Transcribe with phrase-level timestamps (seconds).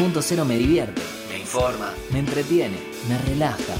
[0.00, 3.74] Punto Cero me divierte, me informa, me entretiene, me relaja,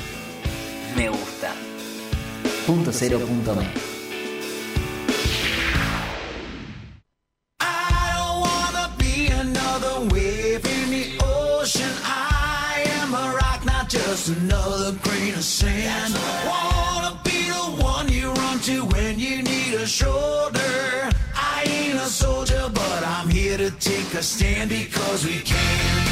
[0.94, 1.54] me gusta.
[2.66, 3.66] Punto Cero punto me.
[7.58, 11.90] I don't wanna be another wave in the ocean.
[12.04, 16.14] I am a rock, not just another grain of sand.
[16.46, 21.08] Wanna be the one you run to when you need a shoulder.
[21.34, 26.09] I ain't a soldier, but I'm here to take a stand because we can.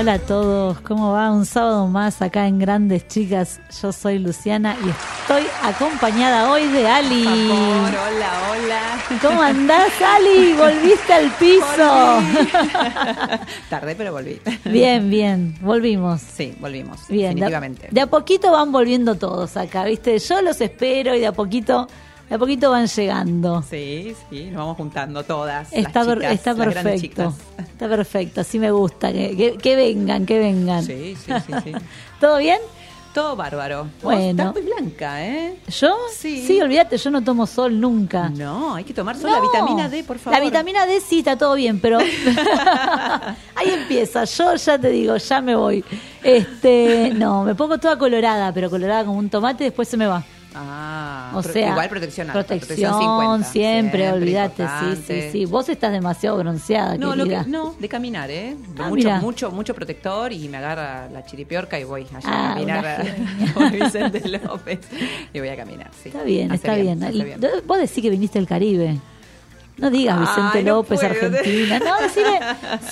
[0.00, 1.30] Hola a todos, ¿cómo va?
[1.30, 3.60] Un sábado más acá en Grandes Chicas.
[3.82, 7.24] Yo soy Luciana y estoy acompañada hoy de Ali.
[7.24, 9.18] Por favor, hola, hola.
[9.20, 10.54] ¿Cómo andás, Ali?
[10.54, 11.66] Volviste al piso.
[13.68, 14.40] Tardé, pero volví.
[14.64, 16.22] Bien, bien, volvimos.
[16.22, 17.06] Sí, volvimos.
[17.08, 17.88] Bien, de a, definitivamente.
[17.90, 20.18] de a poquito van volviendo todos acá, ¿viste?
[20.18, 21.88] Yo los espero y de a poquito,
[22.30, 23.62] de a poquito van llegando.
[23.68, 25.70] Sí, sí, nos vamos juntando todas.
[25.72, 27.00] Está, las chicas, está las perfecto.
[27.00, 27.34] chicas.
[27.58, 29.12] Está perfecto, así me gusta.
[29.12, 30.82] Que, que- que vengan, que vengan.
[30.84, 31.72] Sí, sí, sí, sí.
[32.20, 32.58] ¿Todo bien?
[33.12, 33.82] Todo bárbaro.
[33.84, 34.30] Vos Bueno.
[34.30, 35.56] Estás muy blanca, ¿eh?
[35.66, 35.96] ¿Yo?
[36.16, 36.60] Sí.
[36.62, 38.28] olvídate, yo no tomo sol nunca.
[38.28, 39.34] No, hay que tomar solo No.
[39.34, 40.38] la vitamina D, por favor.
[40.38, 41.98] La vitamina D sí está todo bien, pero
[43.56, 44.22] ahí empieza.
[44.24, 45.84] Yo ya te digo, ya me voy.
[46.22, 50.22] Este, no, me pongo toda colorada, pero colorada como un tomate, después se me va.
[50.52, 53.48] Ah, O sea, igual protección alta, protección, 50.
[53.50, 55.44] siempre, olvídate, sí, sí, sí.
[55.44, 58.56] Vos estás demasiado bronceada, No, lo que, no, de caminar, ¿eh?
[58.74, 62.50] De Ah, mucho, mucho, mucho protector y me agarra la chiripiorca y voy allá Ah,
[62.50, 63.52] a caminar una a- genia.
[63.54, 64.80] con Vicente López.
[65.32, 66.08] Y voy a caminar, sí.
[66.08, 67.02] Está bien, está bien.
[67.04, 67.40] hace Y bien.
[67.66, 68.98] Vos decís que viniste del Caribe.
[69.76, 71.12] No digas Vicente Ay, no López, puedo.
[71.12, 71.78] Argentina.
[71.78, 72.40] No, decime,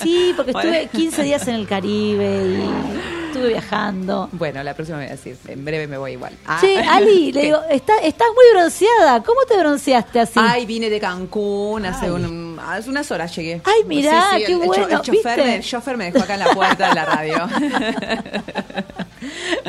[0.01, 0.91] sí, porque estuve Bueno.
[0.91, 4.29] 15 días en el Caribe y estuve viajando.
[4.33, 6.33] Bueno, la próxima voy a decir, en breve me voy igual.
[6.45, 6.57] Ah.
[6.61, 9.23] Che, Ali, le digo, está, estás muy bronceada.
[9.23, 10.39] ¿Cómo te bronceaste así?
[10.41, 13.61] Ay, vine de Cancún hace, un- hace unas horas llegué.
[13.65, 15.43] Ay, mirá, Sí, sí, qué el, el cho- bueno, El chofer, ¿viste?
[15.43, 17.49] me, el chofer me dejó acá en la puerta de la radio.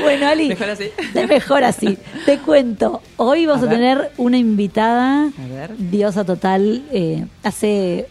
[0.01, 0.91] Bueno, Ali, Mejor así.
[1.13, 1.99] de mejor así.
[2.25, 5.77] Te cuento, hoy vamos A tener una invitada, A ver.
[5.77, 8.07] diosa total, eh, hace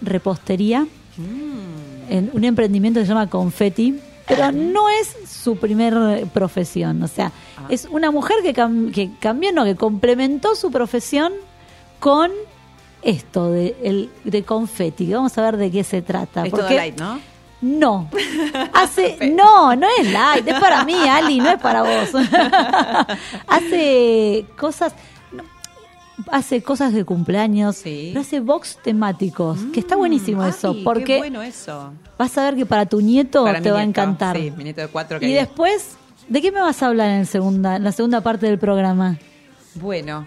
[0.00, 2.10] repostería Mm.
[2.12, 7.32] en un emprendimiento que se llama Confetti, pero no es su primer profesión, o sea,
[7.56, 7.66] Ah.
[7.68, 11.32] es una mujer que, cam- que cambió, no, que complementó su profesión
[12.00, 12.30] con
[13.02, 14.42] esto de, el, de
[15.08, 16.44] que vamos a ver de qué se trata.
[16.44, 17.20] Es todo porque- light, ¿no?
[17.60, 18.08] No.
[18.74, 22.10] Hace, no, no es light, es para mí, Ali, no es para vos.
[23.46, 24.94] hace cosas,
[26.30, 28.10] hace cosas de cumpleaños, Sí.
[28.12, 31.92] pero hace box temáticos, que está buenísimo Ay, eso, qué porque bueno eso.
[32.18, 34.36] vas a ver que para tu nieto Para te va a encantar.
[34.36, 35.96] Sí, mi nieto de cuatro que y después,
[36.28, 39.18] ¿de qué me vas a hablar en, segunda, en la segunda parte del programa?
[39.74, 40.26] Bueno,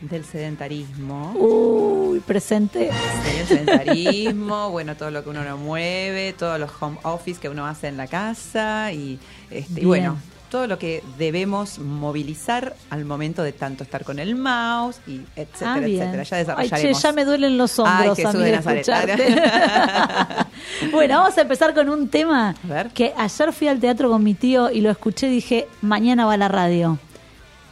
[0.00, 1.32] del sedentarismo.
[1.36, 2.90] Uy, presente.
[3.24, 7.48] Sí, el sedentarismo, bueno, todo lo que uno no mueve, todos los home office que
[7.48, 9.18] uno hace en la casa y,
[9.50, 10.16] este, y bueno,
[10.52, 15.72] todo lo que debemos movilizar al momento de tanto estar con el mouse y etcétera,
[15.74, 16.22] Ah, etcétera.
[16.24, 16.80] Ya Ay, desarrollaremos.
[16.98, 18.88] che, ya me duelen los hombros Ay, a Jesús mí de de Nazaret.
[18.88, 20.46] escucharte.
[20.92, 22.90] bueno, vamos a empezar con un tema A ver.
[22.90, 26.34] que ayer fui al teatro con mi tío y lo escuché y dije, mañana va
[26.34, 26.98] a la radio.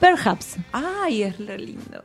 [0.01, 0.57] Perhaps.
[0.73, 2.03] Ay, es re lindo.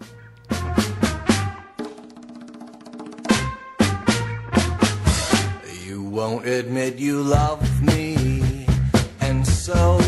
[5.86, 8.66] You won't admit you love me,
[9.22, 10.00] and so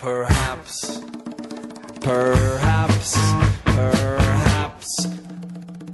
[0.00, 1.00] perhaps,
[2.00, 3.18] perhaps,
[3.64, 5.08] perhaps,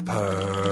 [0.04, 0.66] perhaps.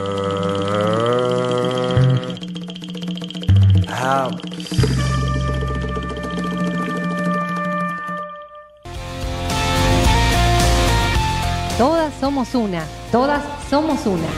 [11.76, 14.28] Todas somos una, todas somos una.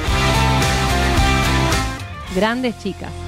[2.34, 3.25] Grandes chicas.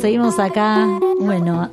[0.00, 0.86] Seguimos acá.
[1.20, 1.70] Bueno,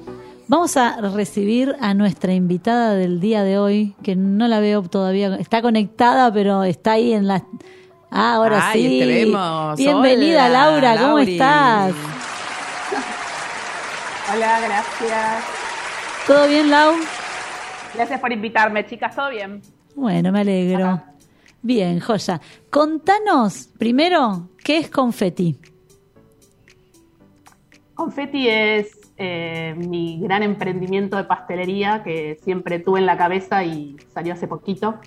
[0.47, 5.35] vamos a recibir a nuestra invitada del día de hoy, que no la veo todavía.
[5.35, 7.43] Está conectada, pero está ahí en la.
[8.09, 8.99] Ah, ahora Ay, sí.
[8.99, 9.77] te vemos.
[9.77, 10.97] Bienvenida, Hola, Laura.
[10.97, 11.33] ¿Cómo Lauri.
[11.33, 11.93] estás?
[14.33, 15.43] Hola, gracias.
[16.25, 16.93] ¿Todo bien, Lau?
[17.93, 19.15] Gracias por invitarme, chicas.
[19.15, 19.61] ¿Todo bien?
[19.95, 20.85] Bueno, me alegro.
[20.85, 21.11] Ajá.
[21.61, 22.39] Bien, joya.
[22.69, 25.57] Contanos primero, ¿qué es confeti?
[27.97, 33.97] Confetti es eh, mi gran emprendimiento de pastelería que siempre tuve en la cabeza y
[34.13, 34.99] salió hace poquito.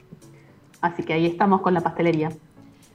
[0.81, 2.31] Así que ahí estamos con la pastelería.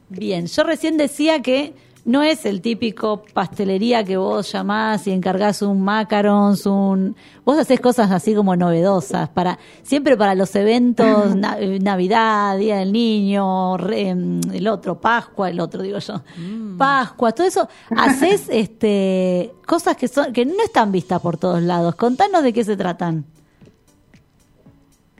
[0.09, 5.61] Bien, yo recién decía que no es el típico pastelería que vos llamás y encargás
[5.63, 7.15] un macarons, un...
[7.43, 12.77] Vos hacés cosas así como novedosas, para siempre para los eventos, na- eh, Navidad, Día
[12.77, 16.21] del Niño, re- em, el otro, Pascua, el otro digo yo,
[16.77, 21.95] Pascua, todo eso, hacés este, cosas que, son, que no están vistas por todos lados.
[21.95, 23.25] Contanos de qué se tratan.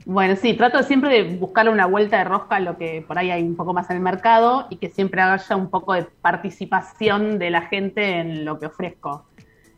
[0.08, 3.32] Bueno, sí, trato siempre de buscarle una vuelta de rosca a lo que por ahí
[3.32, 7.40] hay un poco más en el mercado y que siempre haya un poco de participación
[7.40, 9.26] de la gente en lo que ofrezco.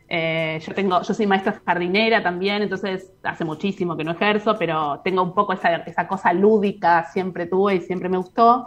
[0.07, 5.01] Eh, yo tengo, yo soy maestra jardinera también, entonces hace muchísimo que no ejerzo, pero
[5.03, 8.67] tengo un poco esa, esa cosa lúdica, siempre tuve y siempre me gustó.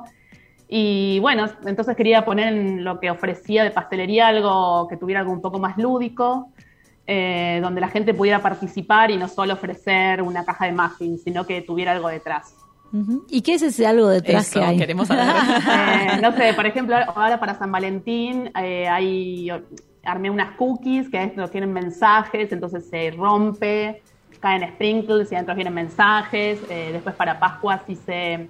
[0.67, 5.31] Y bueno, entonces quería poner en lo que ofrecía de pastelería algo que tuviera algo
[5.31, 6.53] un poco más lúdico,
[7.13, 11.45] eh, donde la gente pudiera participar y no solo ofrecer una caja de muffins, sino
[11.45, 12.55] que tuviera algo detrás.
[13.29, 14.77] ¿Y qué es ese algo detrás Eso, que hay?
[14.77, 15.25] queremos saber.
[16.15, 19.49] Eh, no sé, por ejemplo, ahora para San Valentín eh, hay,
[20.05, 24.01] armé unas cookies que adentro tienen mensajes, entonces se rompe,
[24.39, 26.61] caen sprinkles y adentro vienen mensajes.
[26.69, 28.47] Eh, después para Pascuas hice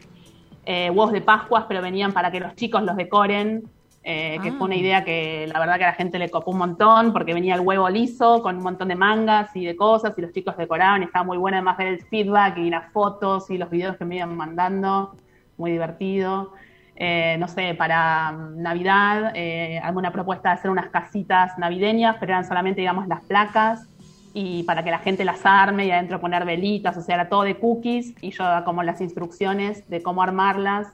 [0.68, 3.64] eh, huevos de Pascuas, pero venían para que los chicos los decoren,
[4.04, 4.54] eh, que Ah.
[4.58, 7.34] fue una idea que la verdad que a la gente le copó un montón, porque
[7.34, 10.58] venía el huevo liso con un montón de mangas y de cosas, y los chicos
[10.58, 13.98] decoraban, y estaba muy bueno además ver el feedback y las fotos y los videos
[13.98, 15.16] que me iban mandando,
[15.58, 16.54] muy divertido.
[16.96, 22.34] Eh, no sé, para mm, Navidad, eh, alguna propuesta de hacer unas casitas navideñas, pero
[22.34, 23.88] eran solamente, digamos, las placas
[24.34, 27.44] y para que la gente las arme y adentro poner velitas, o sea, era todo
[27.44, 30.88] de cookies y yo daba como las instrucciones de cómo armarlas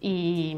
[0.00, 0.56] y,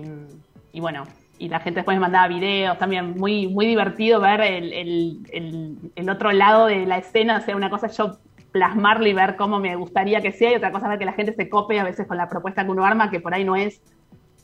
[0.73, 1.05] y bueno,
[1.41, 5.93] y la gente después me mandaba videos, también muy, muy divertido ver el, el- el-
[5.97, 8.19] el otro lado de la escena, o sea, una cosa yo
[8.53, 11.35] plasmarlo y ver cómo me gustaría que sea y otra cosa ver que la gente
[11.35, 13.83] se cope a veces con la propuesta que uno arma, que por ahí no es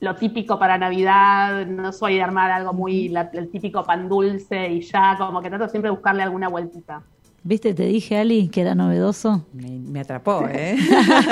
[0.00, 4.68] lo típico para Navidad, no soy de armar algo muy, la- el típico pan dulce
[4.72, 7.04] y ya, como que trato siempre de buscarle alguna vueltita.
[7.48, 7.74] ¿Viste?
[7.74, 9.46] Te dije, Ali, que era novedoso.
[9.52, 10.76] Me, me atrapó, ¿eh?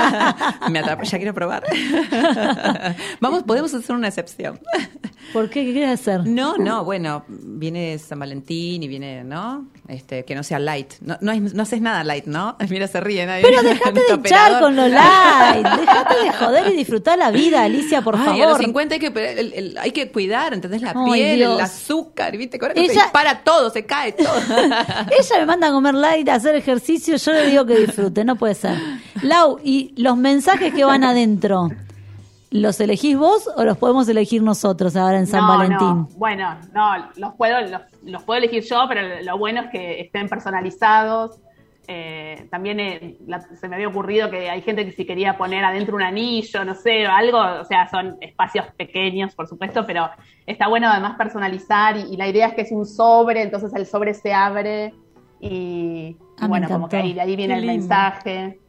[0.71, 1.65] me atrapó, ya quiero probar.
[3.21, 4.61] Vamos, podemos hacer una excepción.
[5.33, 5.65] ¿Por qué?
[5.65, 6.25] ¿Qué quieres hacer?
[6.27, 9.67] No, no, bueno, viene San Valentín y viene, ¿no?
[9.89, 10.95] Este, que no sea light.
[11.01, 12.57] No, no, no haces nada light, ¿no?
[12.71, 13.43] Mira, se ríen ahí.
[13.43, 15.67] Pero dejate de hinchar con lo light.
[15.67, 18.65] Dejate de joder y disfrutar la vida, Alicia, por Ay, a los favor.
[18.65, 19.07] 50 hay que,
[19.41, 20.81] el- el- hay que cuidar, ¿entendés?
[20.83, 21.55] La Ay, piel, Dios.
[21.59, 22.59] el azúcar, ¿viste?
[22.63, 24.29] Ahora que se dispara todo, se cae todo.
[24.39, 28.37] Ella me manda a comer light, a hacer ejercicio, yo le digo que disfrute, no
[28.37, 28.77] puede ser.
[29.23, 31.69] Lau, ¿y los mensajes que van adentro?
[32.51, 35.89] ¿Los elegís vos o los podemos elegir nosotros ahora en San No, Valentín?
[35.89, 36.09] no.
[36.17, 40.29] Bueno, no, los puedo, los, los puedo elegir yo, pero lo bueno es que estén
[40.29, 41.41] personalizados.
[41.87, 45.65] Eh, también eh, la- se me había ocurrido que hay gente que si quería poner
[45.65, 50.09] adentro un anillo, no sé, algo, o sea, son espacios pequeños, por supuesto, pero
[50.47, 53.85] está bueno además personalizar y, y la idea es que es un sobre, entonces el
[53.85, 54.95] sobre se abre
[55.45, 57.83] y, Ah, bueno, como que ahí, de ahí viene Qué el lindo.
[57.83, 58.64] mensaje.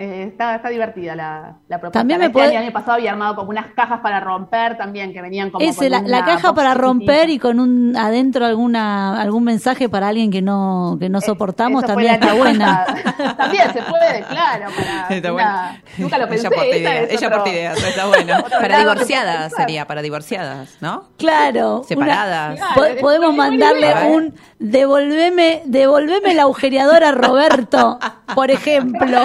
[0.00, 1.98] Eh, está, está divertida la, la propuesta.
[1.98, 4.76] También me Este puede- año, el año pasado había armado como unas cajas para romper
[4.78, 5.64] también, que venían como.
[5.64, 10.30] Ese, con la, caja para romper y con un adentro alguna algún mensaje para alguien
[10.30, 12.86] que no que no soportamos Eh, Eso fue también está buena.
[13.36, 14.66] también se puede, claro.
[14.76, 15.82] Para Está una-.
[15.98, 16.46] Nunca lo pensé.
[16.46, 18.34] Ella aporta esta ideas, es ella otro- aporta ideas, está bueno.
[18.60, 21.04] Para divorciadas sería, para divorciadas, ¿no?
[21.18, 21.82] Claro.
[21.88, 22.56] Separadas.
[22.60, 27.98] una- Claro, po- podemos mandarle un devolveme, devolveme la agujereadora a Roberto,
[28.34, 29.18] por ejemplo.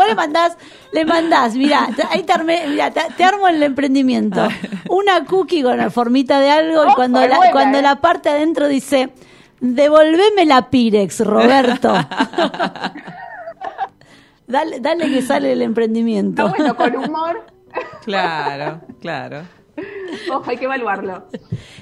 [0.00, 0.56] Vos le mandás,
[0.92, 4.48] le mandás, mirá, ahí te, armé- mirá, te, te armo el emprendimiento.
[4.88, 7.82] Una cookie con la formita de algo y cuando la, buena, cuando ¿eh?
[7.82, 9.10] la parte adentro dice
[9.60, 11.92] devolveme la Pirex, Roberto.
[14.46, 16.46] dale, dale que sale el emprendimiento.
[16.46, 17.46] Está bueno, con humor.
[18.04, 19.42] Claro, claro.
[20.32, 21.24] Ojo, hay que evaluarlo.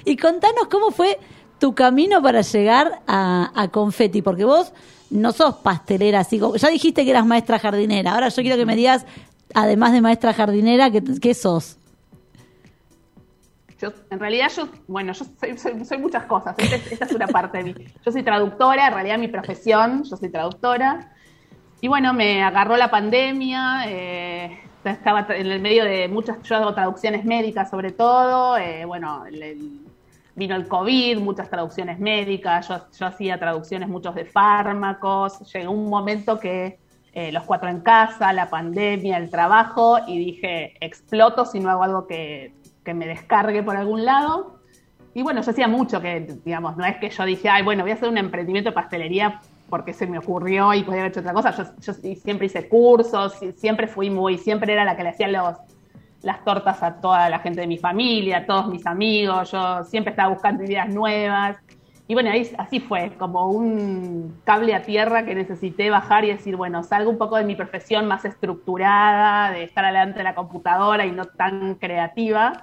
[0.04, 1.18] Y contanos cómo fue
[1.58, 4.72] tu camino para llegar a, a Confetti, porque vos
[5.10, 8.66] no sos pastelera, así como, ya dijiste que eras maestra jardinera, ahora yo quiero que
[8.66, 9.06] me digas,
[9.54, 11.76] además de maestra jardinera, ¿qué, qué sos?
[13.80, 16.54] Yo, en realidad, yo, bueno, yo soy, soy- soy muchas cosas.
[16.58, 17.74] Esta es, esta es una parte de mí.
[18.04, 21.12] Yo soy traductora, en realidad mi profesión, yo soy traductora.
[21.80, 26.74] Y bueno, me agarró la pandemia, eh, estaba en el medio de muchas, yo hago
[26.74, 29.80] traducciones médicas sobre todo, eh, bueno, el- el-
[30.38, 35.90] vino el COVID, muchas traducciones médicas, yo, yo hacía traducciones muchos de fármacos, llegó un
[35.90, 36.78] momento que
[37.12, 41.82] eh, los cuatro en casa, la pandemia, el trabajo, y dije, exploto si no hago
[41.82, 42.54] algo que,
[42.84, 44.60] que me descargue por algún lado.
[45.14, 47.90] Y bueno, yo hacía mucho que, digamos, no es que yo dije, ay, bueno, voy
[47.90, 51.32] a hacer un emprendimiento de pastelería porque se me ocurrió y podía haber hecho otra
[51.32, 51.50] cosa.
[51.50, 55.56] Yo, yo siempre hice cursos, siempre fui muy, siempre era la que le hacía los,
[56.22, 59.50] las tortas a toda la gente de mi familia, a todos mis amigos.
[59.52, 61.56] Yo siempre estaba buscando ideas nuevas.
[62.06, 66.56] Y bueno, ahí, así fue, como un cable a tierra que necesité bajar y decir,
[66.56, 71.04] bueno, salgo un poco de mi profesión más estructurada, de estar delante de la computadora
[71.04, 72.62] y no tan creativa,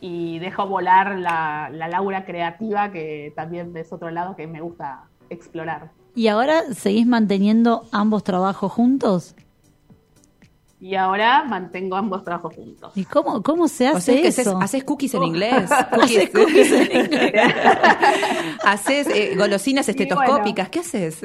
[0.00, 5.04] y dejo volar la, la Laura creativa, que también es otro lado que me gusta
[5.28, 5.92] explorar.
[6.16, 9.36] ¿Y ahora seguís manteniendo ambos trabajos juntos?
[10.80, 12.92] Y ahora mantengo ambos trabajos juntos.
[12.96, 14.58] ¿Y cómo, cómo se hace O sea, que haces, eso?
[14.62, 15.70] haces cookies en inglés.
[15.92, 17.54] Haces cookies en inglés.
[18.64, 20.70] haces eh, golosinas estetoscópicas.
[20.70, 21.22] ¿Qué haces?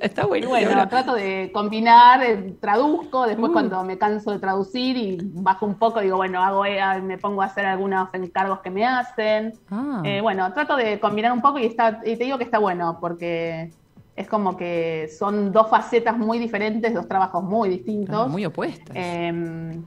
[0.00, 0.48] Está Y bueno.
[0.50, 5.74] bueno, trato de combinar, eh, traduzco, después cuando me canso de traducir y bajo un
[5.74, 9.52] poco, digo, bueno, hago, eh, me pongo a hacer algunos encargos que me hacen.
[9.70, 10.00] Ah.
[10.04, 12.98] Eh, bueno, trato de combinar un poco y, está, y te digo que está bueno,
[13.00, 13.72] porque
[14.16, 18.28] es como que son dos facetas muy diferentes, dos trabajos muy distintos.
[18.30, 18.94] muy opuestas.
[18.94, 19.80] Eh,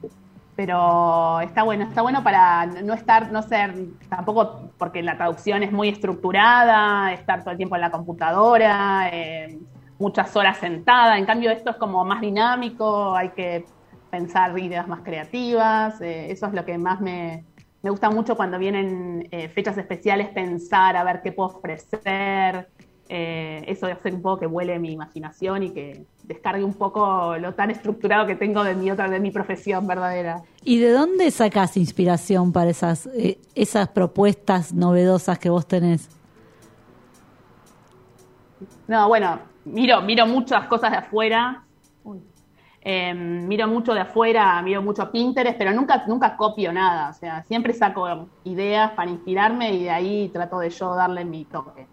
[0.57, 3.75] pero está bueno, está bueno para no estar, no ser
[4.10, 9.60] tampoco, porque la traducción es muy estructurada, estar todo el tiempo en la computadora, eh,
[10.00, 11.19] muchas horas sentada.
[11.19, 13.65] En cambio, esto es como más dinámico, hay que
[14.10, 16.01] pensar ideas más creativas.
[16.01, 17.46] eh, eso es lo que más me,
[17.84, 22.67] me gusta mucho cuando vienen eh, fechas especiales, pensar a ver qué puedo ofrecer.
[23.10, 27.54] Eh, eso hace un poco que vuele mi imaginación y que descargue un poco lo
[27.54, 30.42] tan estructurado que tengo de mi otra, de mi profesión verdadera.
[30.64, 36.10] ¿Y de dónde sacás inspiración para esas, eh, esas propuestas novedosas que vos tenés?
[38.88, 41.64] No, bueno, miro, miro muchas cosas de afuera.
[42.04, 42.20] Uy.
[42.82, 47.10] Eh, miro mucho de afuera, miro mucho Pinterest, pero nunca, nunca copio nada.
[47.10, 51.46] O sea, siempre saco ideas para inspirarme y de ahí trato de yo darle mi
[51.46, 51.88] toque.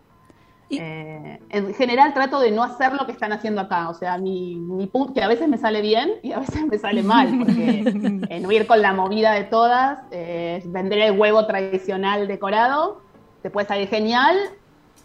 [0.80, 3.88] Eh, en general trato de no hacer lo que están haciendo acá.
[3.88, 6.78] O sea, mi, mi punto, que a veces me sale bien y a veces me
[6.78, 7.84] sale mal, porque
[8.28, 13.02] eh, no ir con la movida de todas, eh, vender el huevo tradicional decorado,
[13.42, 14.36] te puede salir genial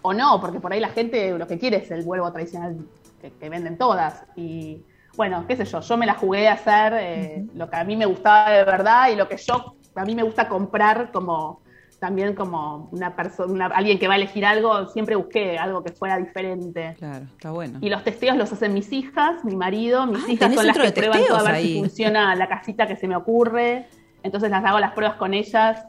[0.02, 2.78] o no, porque por ahí la gente lo que quiere es el huevo tradicional
[3.22, 4.24] que, que venden todas.
[4.36, 4.84] Y
[5.20, 7.98] bueno, qué sé yo, yo me la jugué a hacer eh, lo que a mí
[7.98, 11.62] me gustaba de verdad y lo que yo, a mí me gusta comprar como
[12.00, 16.18] también como una persona, alguien que va a elegir algo, siempre busqué algo que fuera
[16.18, 16.96] diferente.
[16.98, 17.80] Claro, está bueno.
[17.82, 20.92] Y los testeos los hacen mis hijas, mi marido, mis Ah, hijas son las que
[20.92, 23.88] prueban todo a ver si funciona la casita que se me ocurre.
[24.24, 25.86] Entonces las hago las pruebas con ellas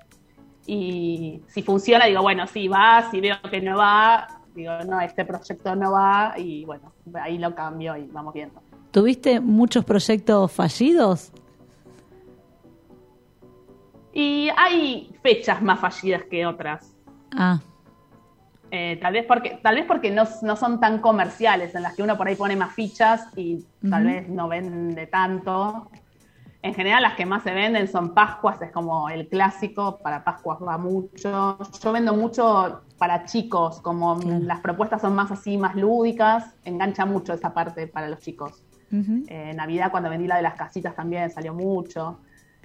[0.67, 5.25] y si funciona digo, bueno, sí va, si veo que no va, digo, no, este
[5.25, 8.61] proyecto no va y bueno, ahí lo cambio y vamos viendo.
[8.91, 11.33] ¿Tuviste muchos proyectos fallidos?
[14.13, 16.95] Y hay fechas más fallidas que otras.
[17.37, 17.61] Ah,
[18.73, 22.05] Eh, tal vez porque, tal vez porque no, no son tan comerciales, en las que
[22.05, 25.91] uno por ahí pone más fichas y tal vez no vende tanto.
[26.63, 30.59] En general las que más se venden son Pascuas, es como el clásico, para Pascuas
[30.61, 31.59] va mucho.
[31.83, 37.33] Yo vendo mucho para chicos, como las propuestas son más así, más lúdicas, engancha mucho
[37.33, 38.63] esa parte para los chicos.
[39.29, 42.21] Eh, Navidad, cuando vendí la de las casitas también salió mucho.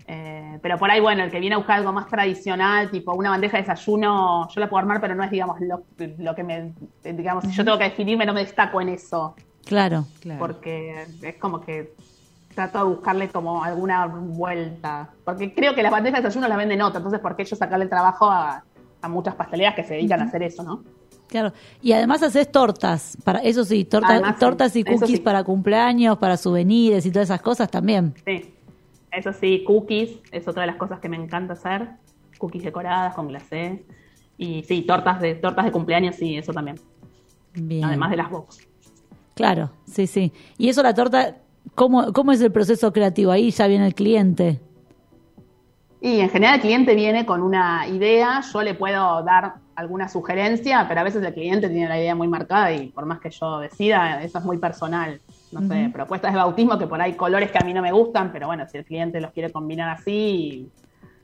[0.08, 3.32] Eh, pero por ahí, bueno, el que viene a buscar algo más tradicional, tipo una
[3.32, 5.84] bandeja de desayuno, yo la puedo armar, pero no es, digamos, lo,
[6.20, 9.36] lo que me, digamos, si yo tengo que definirme, no me destaco en eso.
[9.66, 10.06] Claro.
[10.20, 10.40] Claro.
[10.40, 11.96] Porque es como que
[12.54, 15.10] trato de buscarle como alguna vuelta.
[15.26, 17.86] Porque creo que las bandejas de desayuno las venden otra, entonces, ¿por qué yo sacarle
[17.86, 18.64] el trabajo a,
[19.02, 20.84] a muchas pastelerías que se dedican a hacer eso, no?
[21.28, 21.52] Claro.
[21.82, 25.18] Y además haces tortas, para eso sí, torta- Además, tortas y cookies sí.
[25.18, 28.14] para cumpleaños, para souvenirs y todas esas cosas también.
[28.24, 28.54] Sí.
[29.16, 31.90] Eso sí, cookies es otra de las cosas que me encanta hacer.
[32.38, 33.86] Cookies decoradas con glacé.
[34.38, 36.80] Y sí, tortas de, tortas de cumpleaños, sí, eso también.
[37.54, 37.86] Bien.
[37.86, 38.68] Además de las box.
[39.34, 40.34] Claro, sí, sí.
[40.58, 41.38] Y eso la torta,
[41.76, 43.32] ¿cómo, cómo es el proceso creativo?
[43.32, 44.60] Ahí ya viene el cliente.
[46.02, 50.86] Y en general el cliente viene con una idea, yo le puedo dar alguna sugerencia,
[50.88, 53.60] pero a veces el cliente tiene la idea muy marcada y por más que yo
[53.60, 55.20] decida, eso es muy personal.
[55.62, 58.32] No sé, propuestas de bautismo que por ahí colores que a mí no me gustan,
[58.34, 60.70] pero bueno, si el cliente los quiere combinar así,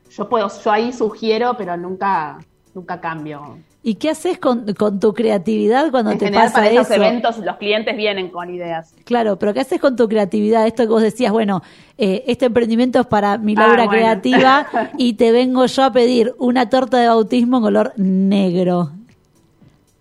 [0.09, 2.37] yo puedo, yo ahí sugiero, pero nunca,
[2.73, 3.57] nunca cambio.
[3.83, 6.81] ¿Y qué haces con, con tu creatividad cuando en te general pasa para eso?
[6.81, 8.93] esos eventos los clientes vienen con ideas.
[9.05, 10.67] Claro, pero ¿qué haces con tu creatividad?
[10.67, 11.61] Esto que vos decías, bueno,
[11.97, 13.91] eh, este emprendimiento es para mi Ah, Laura bueno.
[13.91, 18.91] creativa y te vengo yo a pedir una torta de bautismo en color negro.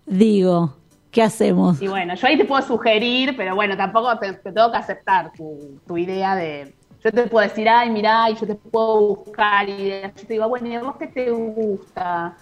[0.07, 0.75] Digo,
[1.11, 1.83] ¿qué hacemos?
[1.83, 5.33] Y bueno, yo ahí te puedo sugerir, pero bueno, tampoco te, te tengo que aceptar
[5.37, 6.77] tu, tu idea de.
[7.03, 10.13] Yo te puedo decir, ay, mirá, y yo te puedo buscar ideas.
[10.15, 12.37] Yo te digo, bueno, ¿y a vos qué te gusta?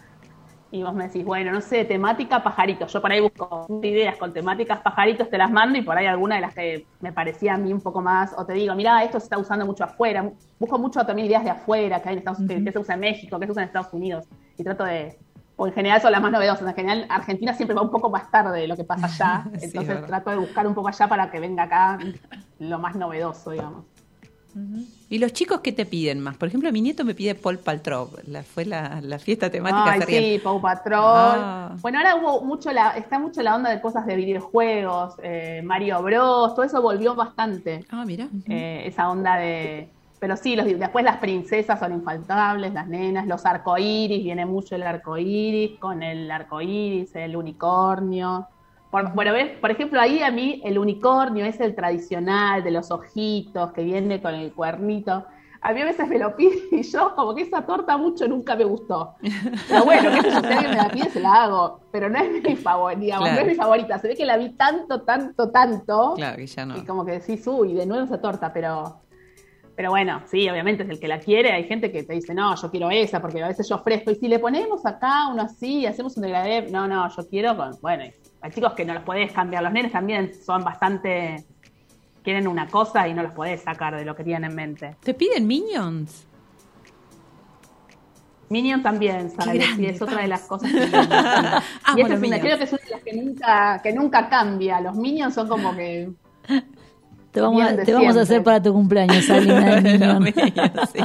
[0.71, 2.93] Y vos me decís, bueno, no sé, temática pajaritos.
[2.93, 6.37] Yo por ahí busco ideas con temáticas pajaritos, te las mando y por ahí alguna
[6.37, 8.35] de las que me parecía a mí un poco más.
[8.37, 10.31] O te digo, mirá, esto se está usando mucho afuera.
[10.59, 13.01] Busco mucho también ideas de afuera, que, hay en Estados, que- que se usa en
[13.01, 14.27] México, que se usa en Estados Unidos.
[14.59, 15.19] Y trato de.
[15.61, 16.67] O en general son las más novedosas.
[16.69, 19.07] En general, Argentina siempre va un poco más tarde de lo que pasa
[19.45, 19.45] allá.
[19.61, 21.99] Entonces trato de buscar un poco allá para que venga acá
[22.61, 23.85] lo más novedoso, digamos.
[25.11, 26.37] ¿Y los chicos qué te piden más?
[26.37, 28.11] Por ejemplo, mi nieto me pide Paul Paltrow.
[28.27, 29.93] La, fue la, la fiesta temática.
[29.93, 31.01] Ay, sí, Paw Patrol.
[31.03, 31.77] Ah.
[31.81, 36.03] Bueno, ahora hubo mucho la, está mucho la onda de cosas de videojuegos, eh, Mario
[36.03, 37.85] Bros, todo eso volvió bastante.
[37.91, 38.29] Ah, mira.
[38.49, 39.91] Eh, esa onda de.
[40.21, 44.83] Pero sí, los, después las princesas son infaltables, las nenas, los arcoíris, viene mucho el
[44.83, 48.49] arcoíris, con el arcoíris, el unicornio.
[48.91, 52.91] Por, bueno, ves, por ejemplo, ahí a mí el unicornio es el tradicional de los
[52.91, 55.25] ojitos que viene con el cuernito.
[55.61, 58.57] A mí a veces me lo piden y yo, como que esa torta mucho nunca
[58.57, 59.15] me gustó.
[59.69, 61.81] Pero bueno, qué sé yo, si alguien me la pide, se la hago.
[61.93, 63.43] Pero no es mi favorita, digamos, Claro.
[63.43, 63.99] no es mi favorita.
[63.99, 66.15] Se ve que la vi tanto, tanto, tanto.
[66.15, 66.77] Claro que ya no.
[66.77, 69.01] Y como que decís, uy, de nuevo esa torta, pero.
[69.79, 71.53] Pero bueno, sí, obviamente es el que la quiere.
[71.53, 74.11] Hay gente que te dice, no, yo quiero esa, porque a veces yo ofrezco.
[74.11, 77.79] Y si le ponemos acá uno así, hacemos un degradé, no, no, yo quiero con.
[77.81, 78.03] Bueno,
[78.41, 79.63] hay chicos que no los podés cambiar.
[79.63, 81.45] Los nenes también son bastante.
[82.25, 84.97] Quieren una cosa y no los podés sacar de lo que tienen en mente.
[85.01, 86.27] ¿Te piden Minions?
[88.49, 89.61] Minion también, ¿sabes?
[89.61, 90.97] grande, Sí, es otra de las cosas que.
[91.85, 94.29] Amo Y los es una, creo que es una de las que nunca, que nunca
[94.29, 94.81] cambia.
[94.81, 96.11] Los Minions son como que.
[97.33, 100.21] Te vamos, a, te vamos a hacer para tu cumpleaños, Los.
[100.21, 101.01] Minions, sí.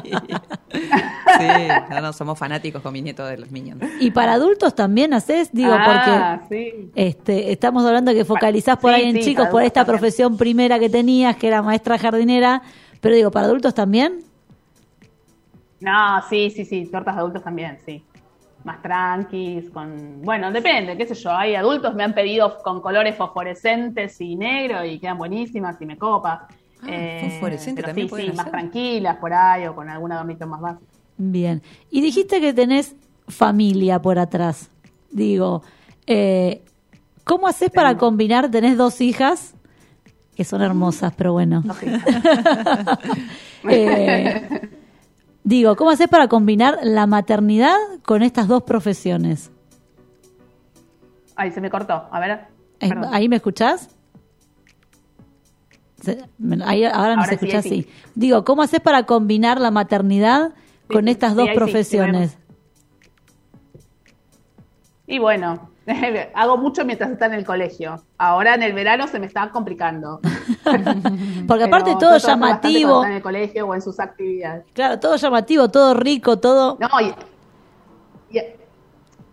[0.71, 3.83] Sí, no, no, somos fanáticos con mi nieto de los Minions.
[3.99, 6.91] Y para adultos también haces, digo, ah, porque sí.
[6.95, 9.99] este, estamos hablando de que focalizás por Sí, ahí en sí, chicos, por esta también.
[9.99, 12.61] profesión primera que tenías, que era maestra jardinera,
[13.01, 14.19] pero digo, ¿para adultos también?
[15.81, 18.01] No, sí, sí, sí, tortas de adultos también, sí.
[18.63, 20.21] Más tranquis, con...
[20.21, 24.85] Bueno, depende, qué sé yo, hay adultos me han pedido con colores fosforescentes y negro
[24.85, 26.47] y quedan buenísimas y me copa.
[26.81, 30.61] Ah, fosforescente pero también sí, sí, más tranquilas por ahí o con algún adornito más
[30.61, 30.85] básico.
[31.17, 31.61] Bien.
[31.89, 32.95] Y dijiste que tenés
[33.27, 34.69] familia por atrás.
[35.11, 35.61] Digo,
[36.07, 36.63] eh,
[37.23, 38.49] ¿cómo haces para combinar?
[38.49, 39.55] Tenés dos hijas,
[40.35, 41.63] que son hermosas, pero bueno.
[43.69, 44.72] Eh,
[45.43, 47.75] digo, ¿cómo haces para combinar la maternidad
[48.05, 49.51] con estas dos profesiones?
[51.35, 52.47] Ay, se me cortó, a ver.
[52.79, 53.09] Eh, perdón.
[53.13, 53.89] ¿Ahí me escuchás?
[56.65, 57.89] Ahí- ahora nos Ahora escuchás, ahí sí, sí.
[58.13, 60.53] Digo, ¿cómo haces para combinar la maternidad
[60.91, 62.37] con sí, estas dos ahí profesiones?
[65.07, 65.69] Y bueno,
[66.33, 68.01] hago mucho mientras está en el colegio.
[68.17, 70.19] Ahora en el verano se me está complicando.
[71.47, 74.65] Porque aparte Pero todo llamativo, está en el colegio o en sus actividades.
[74.73, 76.77] claro, todo llamativo, todo rico, todo...
[76.79, 77.13] No, y-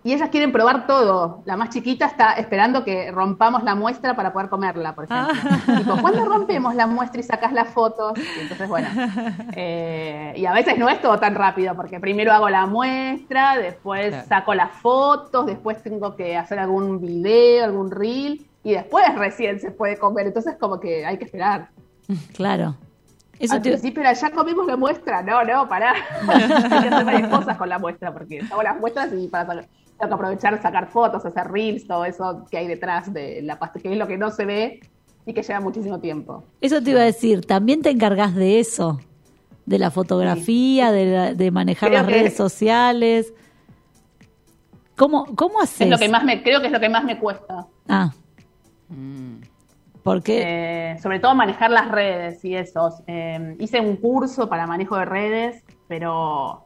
[0.02, 1.42] y ellas quieren probar todo.
[1.44, 5.34] La más chiquita está esperando que rompamos la muestra para poder comerla, por ejemplo.
[5.50, 5.76] Ah.
[5.78, 8.18] Tipo, ¿cuándo rompemos la muestra y sacas las fotos?
[8.18, 8.88] Y entonces, bueno.
[9.56, 14.08] eh, y a veces no es todo tan rápido, porque primero hago la muestra, después
[14.08, 14.26] Claro.
[14.28, 19.70] saco las fotos, después tengo que hacer algún video, algún reel, y después recién se
[19.70, 20.26] puede comer.
[20.26, 21.68] Entonces, como que hay que esperar.
[22.34, 22.74] Claro.
[23.38, 25.22] Eso Al te- principio era, ya comimos la muestra.
[25.22, 25.94] No, no, pará.
[26.28, 29.62] Hay que hacer varias cosas con la muestra, porque hago las muestras y para
[30.00, 33.78] tengo que aprovechar, sacar fotos, hacer reels, todo eso que hay detrás de la pasta,
[33.80, 34.80] que es lo que no se ve
[35.26, 36.42] y que lleva muchísimo tiempo.
[36.60, 38.98] Eso te iba a decir, también te encargas de eso,
[39.66, 43.32] de la fotografía, de, la- de manejar Creo las que- redes sociales.
[44.96, 45.82] ¿Cómo, cómo haces?
[45.82, 47.66] Es lo que más me, creo que es lo que más me cuesta.
[47.88, 48.10] Ah,
[48.88, 49.42] Mm.
[50.02, 50.42] porque
[50.94, 52.90] Eh, sobre todo manejar las redes y eso.
[53.06, 56.64] Eh, hice un curso para manejo de redes, pero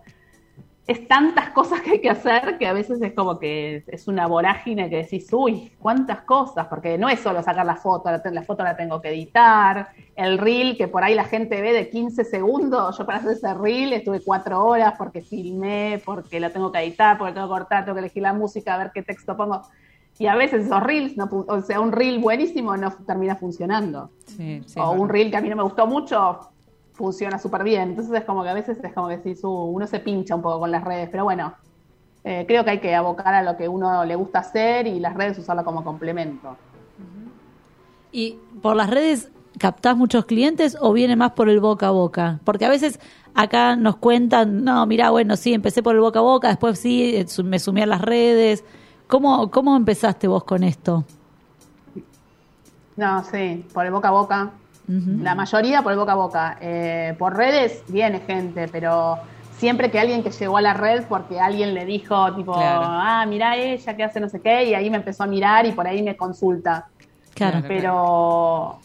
[0.86, 4.26] es tantas cosas que hay que hacer que a veces es como que es una
[4.26, 8.42] vorágine que decís, uy, cuántas cosas, porque no es solo sacar la foto, la, la
[8.42, 12.24] foto la tengo que editar, el reel que por ahí la gente ve de 15
[12.24, 16.80] segundos, yo para hacer ese reel estuve cuatro horas porque filmé, porque lo tengo que
[16.80, 19.62] editar, porque tengo que cortar, tengo que elegir la música, a ver qué texto pongo.
[20.18, 24.10] Y a veces esos reels, no, o sea, un reel buenísimo no termina funcionando.
[24.26, 26.40] Sí, sí, o un reel que a mí no me gustó mucho,
[26.94, 27.90] funciona súper bien.
[27.90, 30.42] Entonces es como que a veces es como que decís, uh, uno se pincha un
[30.42, 31.54] poco con las redes, pero bueno,
[32.22, 35.14] eh, creo que hay que abocar a lo que uno le gusta hacer y las
[35.14, 36.56] redes usarla como complemento.
[38.12, 42.40] ¿Y por las redes captás muchos clientes o viene más por el boca a boca?
[42.44, 43.00] Porque a veces
[43.34, 47.16] acá nos cuentan, no, mira, bueno, sí, empecé por el boca a boca, después sí,
[47.16, 48.64] eh, su- me sumé a las redes.
[49.08, 51.04] ¿Cómo, cómo empezaste vos con esto?
[52.96, 54.52] No, sí, por el boca a boca.
[54.86, 56.58] La mayoría por el boca a boca.
[56.60, 59.18] Eh, por redes viene gente, pero
[59.56, 62.82] siempre que alguien que llegó a la red porque alguien le dijo, tipo, Claro.
[62.84, 65.72] ah, mira ella que hace no sé qué, y ahí me empezó a mirar y
[65.72, 66.86] por ahí me consulta.
[67.34, 67.60] Claro.
[67.62, 67.66] Claro.
[67.68, 68.78] pero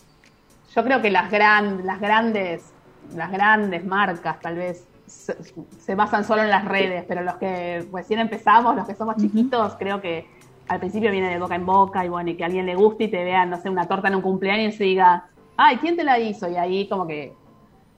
[0.74, 2.74] yo creo que las, gran, las grandes
[3.16, 5.36] las grandes marcas tal vez se,
[5.80, 9.76] se basan solo en las redes, pero los que recién empezamos, los que somos chiquitos,
[9.80, 10.28] creo que
[10.68, 13.06] al principio viene de boca en boca y bueno, y que a alguien le guste
[13.06, 15.26] y te vea, no sé, una torta en un cumpleaños y se diga,
[15.60, 16.50] ay, ¿quién te la hizo?
[16.50, 17.34] Y ahí como que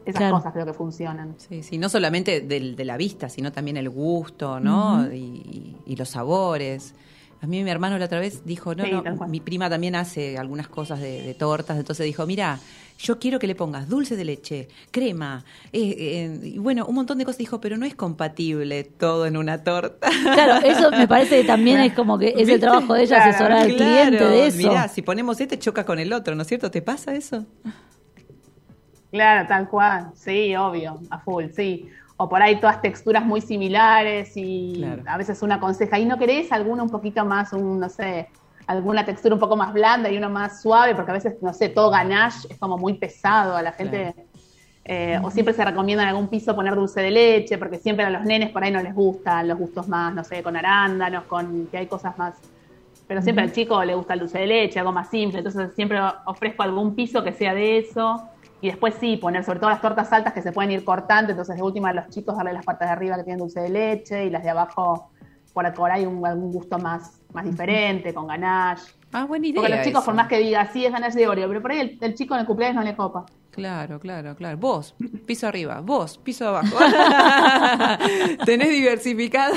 [0.06, 0.38] esas Claro.
[0.38, 1.36] cosas creo que funcionan.
[1.38, 5.12] Sí, sí, no solamente del- de la vista, sino también el gusto, ¿no?
[5.14, 6.94] y, y los sabores.
[7.42, 10.38] A mí mi hermano la otra vez dijo, no, Sí, no, mi prima también hace
[10.38, 12.60] algunas cosas de, de tortas, entonces dijo, mira,
[13.02, 17.18] yo quiero que le pongas dulce de leche, crema, eh, eh, y bueno, un montón
[17.18, 17.40] de cosas.
[17.40, 20.10] Dijo, pero no es compatible todo en una torta.
[20.34, 23.30] Claro, eso me parece que también es como que es el trabajo de ella Claro,
[23.32, 24.58] asesorar al cliente de eso.
[24.58, 26.70] Mirá, si ponemos este choca con el otro, ¿no es cierto?
[26.70, 27.46] ¿Te pasa eso?
[29.12, 31.88] Claro, tal cual, sí, obvio, a full, sí.
[32.18, 35.04] O por ahí todas texturas muy similares y Claro.
[35.08, 38.30] a veces una aconseja, ¿y no querés alguna un poquito más, un, no sé,
[38.72, 40.96] alguna textura un poco más blanda y uno más suave?
[40.96, 44.14] Porque a veces, no sé, todo ganache es como muy pesado a la gente.
[44.84, 48.10] eh, O siempre se recomienda en algún piso poner dulce de leche, porque siempre a
[48.10, 51.68] los nenes por ahí no les gustan los gustos más, no sé, con arándanos, con
[51.68, 52.36] que hay cosas más
[53.12, 56.00] pero siempre al chico le gusta el dulce de leche, algo más simple, entonces siempre
[56.26, 58.22] ofrezco algún piso que sea de eso.
[58.62, 61.58] Y después sí, poner sobre todo las tortas altas que se pueden ir cortando, entonces
[61.58, 64.24] de última a los chicos darle las partes de arriba que tienen dulce de leche
[64.24, 65.10] y las de abajo
[65.54, 68.84] por acá hay un, algún gusto más, más diferente, con ganache.
[69.12, 69.62] Ah, buena idea.
[69.62, 70.06] Porque los chicos, eso.
[70.06, 72.34] por más que diga, sí, es ganache de Oreo, pero por ahí el, el chico
[72.34, 73.26] en el cumpleaños no le copa.
[73.52, 74.58] Claro, claro, claro.
[74.58, 76.78] Vos, piso arriba, vos, piso abajo.
[78.46, 79.54] Tenés diversificada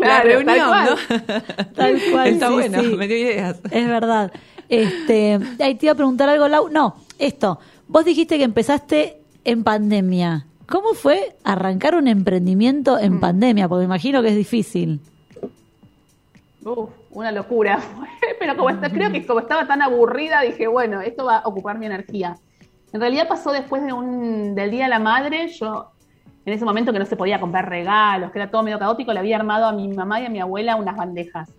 [0.00, 0.88] la, reunión, tal cual.
[0.90, 1.66] ¿no?
[1.74, 2.96] Tal cual, Está sí, bueno, sí.
[2.96, 3.60] me dio ideas.
[3.70, 4.32] Es verdad.
[4.68, 6.68] Este, ahí te iba a preguntar algo, Lau.
[6.70, 7.60] No, esto.
[7.86, 10.46] Vos dijiste que empezaste en pandemia.
[10.72, 13.68] ¿Cómo fue arrancar un emprendimiento en pandemia?
[13.68, 15.00] Porque me imagino que es difícil.
[16.64, 17.78] Uf, una locura.
[18.38, 21.78] Pero como está- creo que como estaba tan aburrida, dije, bueno, esto va a ocupar
[21.78, 22.38] mi energía.
[22.90, 25.48] En realidad pasó después de un, del Día de la Madre.
[25.48, 25.90] Yo,
[26.46, 29.18] en ese momento que no se podía comprar regalos, que era todo medio caótico, le
[29.18, 31.50] había armado a mi mamá y a mi abuela unas bandejas.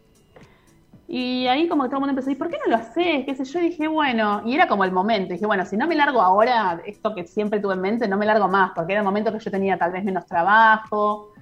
[1.08, 3.26] Y ahí como que todo el mundo empezó, ¿y por qué no lo haces?
[3.26, 3.60] ¿Qué sé yo?
[3.60, 5.34] Y dije, bueno, y era como el momento.
[5.34, 8.26] Dije, bueno, si no me largo ahora, esto que siempre tuve en mente, no me
[8.26, 11.34] largo más, porque era el momento que yo tenía tal vez menos trabajo.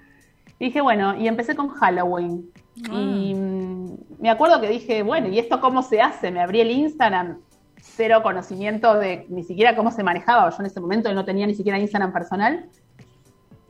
[0.59, 2.49] Y dije, bueno, y empecé con Halloween.
[2.91, 6.31] Y mm, me acuerdo que dije, bueno, ¿y esto cómo se hace?
[6.31, 7.39] Me abrí el Instagram,
[7.77, 10.49] cero conocimiento de ni siquiera cómo se manejaba.
[10.49, 12.69] Yo en ese momento no tenía ni siquiera Instagram personal.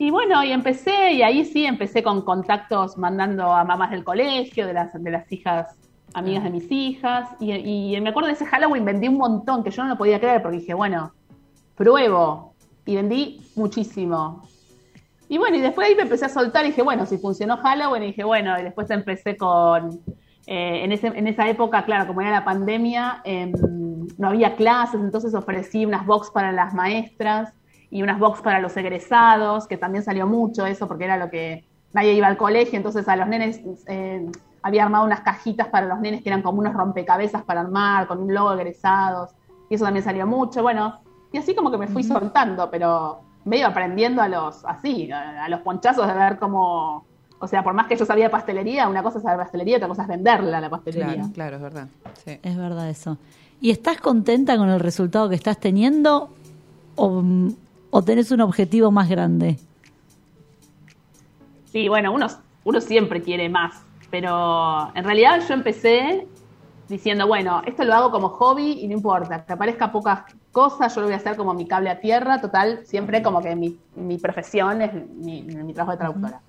[0.02, 4.66] Y bueno, y empecé, y ahí sí empecé con contactos mandando a mamás del colegio,
[4.66, 5.76] de las, de las hijas,
[6.12, 7.28] amigas de mis hijas.
[7.38, 7.52] Y,
[7.94, 10.42] y me acuerdo de ese Halloween vendí un montón, que yo no lo podía creer,
[10.42, 11.12] porque dije, bueno,
[11.76, 12.52] pruebo.
[12.84, 14.42] Y vendí muchísimo.
[15.28, 18.02] Y bueno, y después ahí me empecé a soltar y dije, bueno, si funcionó Halloween,
[18.02, 20.00] y dije, bueno, y después empecé con,
[20.48, 23.52] eh, en, ese, en esa época, claro, como era la pandemia, em,
[24.18, 27.54] no había clases, entonces ofrecí unas box para las maestras
[27.92, 31.66] y unas box para los egresados, que también salió mucho eso, porque era lo que
[31.92, 34.26] nadie iba al colegio, entonces a los nenes eh,
[34.62, 38.18] había armado unas cajitas para los nenes que eran como unos rompecabezas para armar, con
[38.18, 39.30] un logo de egresados,
[39.68, 40.62] y eso también salió mucho.
[40.62, 41.00] Bueno,
[41.32, 45.48] Y así como que me fui soltando, pero medio aprendiendo a los, así, a, a
[45.48, 47.04] los ponchazos de ver cómo,
[47.40, 50.02] o sea, por más que yo sabía pastelería, una cosa es saber pastelería, otra cosa
[50.02, 51.14] es venderla la pastelería.
[51.14, 51.88] Claro, claro, es verdad.
[52.24, 52.38] Sí.
[52.42, 53.18] Es verdad eso.
[53.60, 56.30] ¿Y estás contenta con el resultado que estás teniendo
[56.96, 57.22] o,
[57.94, 59.58] o tenés un objetivo más grande?
[61.66, 62.26] Sí, bueno, uno,
[62.64, 66.26] uno siempre quiere más, pero en realidad yo empecé
[66.88, 71.02] diciendo, bueno, esto lo hago como hobby y no importa, que aparezca pocas cosas, yo
[71.02, 74.16] lo voy a hacer como mi cable a tierra, total, siempre como que mi, mi
[74.16, 76.40] profesión es mi, mi trabajo de traductora.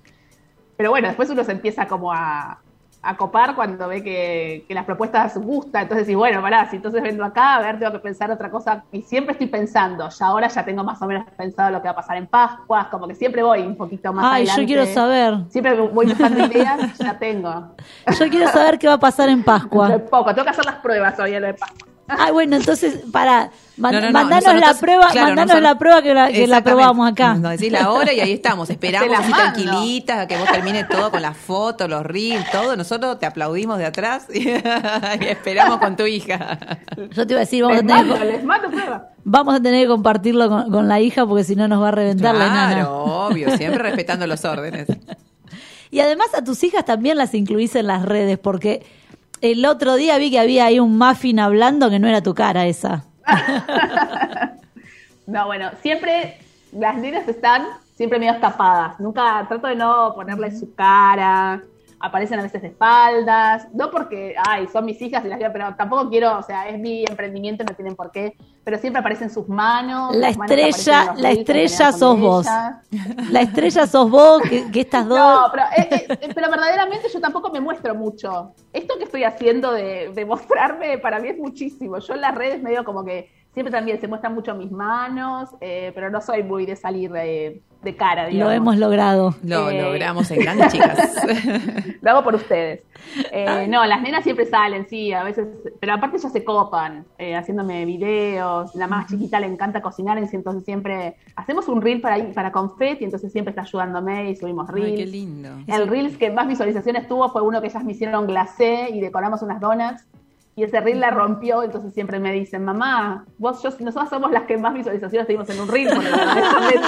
[0.78, 2.58] Pero bueno, después uno se empieza como a,
[3.04, 7.02] a copar cuando ve que, que las propuestas gustan, entonces decís, bueno, pará, si entonces
[7.02, 10.48] vengo acá, a ver, tengo que pensar otra cosa, y siempre estoy pensando, ya ahora
[10.48, 13.14] ya tengo más o menos pensado lo que va a pasar en Pascuas, como que
[13.14, 14.62] siempre voy un poquito más Ay, adelante.
[14.62, 15.34] yo quiero saber.
[15.50, 17.74] Siempre voy buscando ideas, ya tengo.
[18.18, 19.98] Yo quiero saber qué va a pasar en Pascua.
[19.98, 21.93] poco, tengo que hacer las pruebas todavía lo de Pascua.
[22.06, 25.78] Ay, bueno, entonces, para, No, no, no, mandanos nosotros- la prueba, claro, mandanos nosotros- la
[25.78, 27.34] prueba que la, que la probamos acá.
[27.34, 28.68] Nos decís la hora y ahí estamos.
[28.70, 32.76] Esperamos así tranquilitas a que vos termines todo con las fotos, los reels, todo.
[32.76, 36.58] Nosotros te aplaudimos de atrás y, esperamos con tu hija.
[37.12, 39.02] Yo te iba a decir, vamos a tener, mando, les mando pruebas.
[39.24, 41.92] vamos a tener que compartirlo con, con la hija porque si no nos va a
[41.92, 44.88] reventar la Claro, obvio, siempre respetando los órdenes.
[45.90, 48.84] Y además a tus hijas también las incluís en las redes porque
[49.44, 52.66] el otro día vi que había ahí un muffin hablando que no era tu cara
[52.66, 53.04] esa.
[55.26, 56.36] No, bueno, siempre
[56.70, 59.00] las nenas están siempre medio tapadas.
[59.00, 61.62] Nunca trato de no ponerle su cara.
[61.98, 63.66] Aparecen a veces de espaldas.
[63.72, 66.78] No porque, ay, son mis hijas y las quiero, pero tampoco quiero, o sea, es
[66.78, 68.36] mi emprendimiento, no tienen por qué.
[68.64, 70.16] Pero siempre aparecen sus manos.
[70.16, 72.46] La manos estrella, la estrella sos vos.
[73.30, 75.18] La estrella sos vos, que, que estas dos.
[75.18, 78.54] No, pero, eh, eh, pero verdaderamente yo tampoco me muestro mucho.
[78.72, 81.98] Esto que estoy haciendo de, de mostrarme para mí es muchísimo.
[81.98, 85.92] Yo en las redes medio como que siempre también se muestran mucho mis manos, eh,
[85.94, 89.34] pero no soy muy de salir de, de cara, Lo hemos logrado.
[89.44, 89.80] Lo Eh.
[89.80, 91.14] logramos en grandes chicas.
[92.02, 92.80] Lo hago por ustedes.
[93.30, 95.46] Eh, no, las nenas siempre salen, sí, a veces,
[95.80, 98.74] pero aparte ya se copan, eh, haciéndome videos.
[98.74, 103.30] La más chiquita le encanta cocinar, entonces siempre hacemos un reel para, para confeti, entonces
[103.30, 104.88] siempre está ayudándome y subimos reels.
[104.90, 105.50] Ay, qué lindo.
[105.66, 109.42] El Reels que más visualizaciones tuvo fue uno que ellas me hicieron glacé y decoramos
[109.42, 110.04] unas donuts.
[110.56, 114.44] Y ese reel la rompió, entonces siempre me dicen, mamá, vos, yo, nosotros somos las
[114.44, 116.08] que más visualizaciones tuvimos en un reel, porque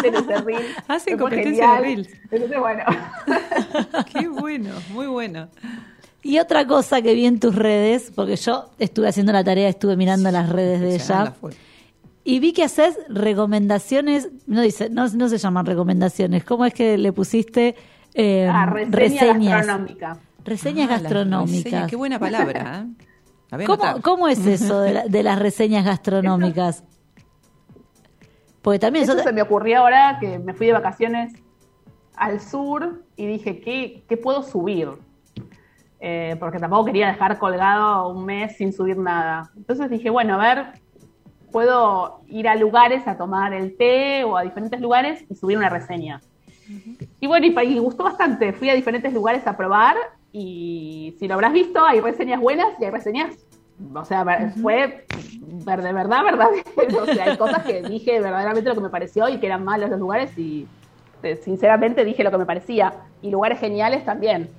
[0.09, 0.63] en ese reel.
[0.89, 2.09] Hacen fue competencia de reels.
[2.31, 2.85] Entonces, bueno,
[4.13, 5.49] Qué bueno, muy bueno.
[6.23, 9.97] Y otra cosa que vi en tus redes, porque yo estuve haciendo la tarea, estuve
[9.97, 11.35] mirando las redes de ella,
[12.25, 16.99] y vi que haces recomendaciones, no dice, no, no se llaman recomendaciones, ¿cómo es que
[16.99, 17.77] le pusiste
[18.15, 18.91] eh, ah, reseña
[19.33, 19.67] reseñas?
[19.67, 20.19] gastronómica.
[20.45, 21.65] Reseñas Ah, gastronómicas.
[21.65, 22.87] reseñas, Qué buena palabra.
[22.87, 23.05] ¿eh?
[24.03, 26.85] ¿Cómo, es eso de, la- de las reseñas gastronómicas?
[28.63, 31.33] Porque también Eso eso- se me ocurrió ahora que me fui de vacaciones
[32.17, 34.89] al sur y dije, ¿qué, qué puedo subir?
[36.01, 39.51] Eh, porque tampoco quería dejar colgado un mes sin subir nada.
[39.57, 40.67] Entonces dije, bueno, a ver,
[41.53, 45.69] puedo ir a lugares a tomar el té o a diferentes lugares y subir una
[45.69, 46.21] reseña.
[47.21, 48.53] Y bueno, y, y gustó bastante.
[48.53, 49.97] Fui a diferentes lugares a probar
[50.39, 53.35] y si lo habrás visto, hay reseñas buenas y hay reseñas,
[53.95, 56.63] o sea, fue de verdad, verdadero.
[57.03, 59.89] O sea, hay cosas que dije verdaderamente lo que me pareció y que eran malos
[59.89, 60.67] los lugares y
[61.23, 62.93] eh, sinceramente dije lo que me parecía.
[63.23, 64.51] Y lugares geniales también.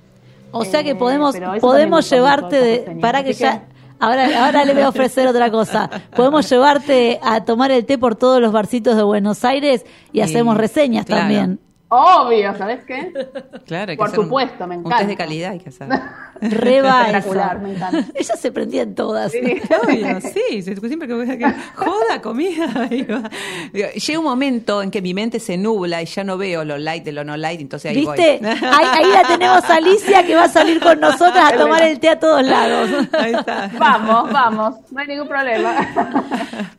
[0.50, 3.62] o sea que Eh, podemos, podemos llevarte de, para que ya,
[4.00, 5.88] ahora, ahora le voy a ofrecer otra cosa.
[6.16, 10.56] Podemos llevarte a tomar el té por todos los barcitos de Buenos Aires y hacemos
[10.56, 11.22] reseñas claro.
[11.22, 11.67] también.
[11.90, 13.12] Obvio, ¿sabes qué?
[13.66, 15.06] Claro, hay que Por hacer un- supuesto, me Un test encanta.
[15.10, 15.88] de calidad hay que hacer.
[16.40, 18.04] Reba Espectacular, me encanta.
[18.14, 19.32] Ella se prendía en todas.
[19.32, 19.40] Sí.
[19.84, 22.86] Obvio, sí, siempre que voy a que joda, comida.
[22.90, 23.28] ahí va.
[23.72, 26.78] Digo, Llega un momento en que mi mente se nubla y ya no veo lo
[26.78, 28.38] light de lo no light, entonces ahí ¿Viste?
[28.40, 28.48] voy.
[28.50, 31.98] Ahí, ahí la tenemos a Alicia que va a salir con nosotras a tomar el
[32.00, 32.90] té a todos lados.
[33.12, 33.70] Ahí está.
[33.78, 35.74] Vamos, vamos, no hay ningún problema.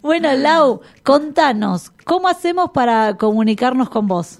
[0.01, 4.39] Bueno, Lau, contanos, ¿cómo hacemos para comunicarnos con vos?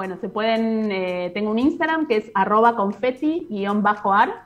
[0.00, 4.44] Bueno, se pueden, eh, tengo un Instagram que es arroba confeti-ar.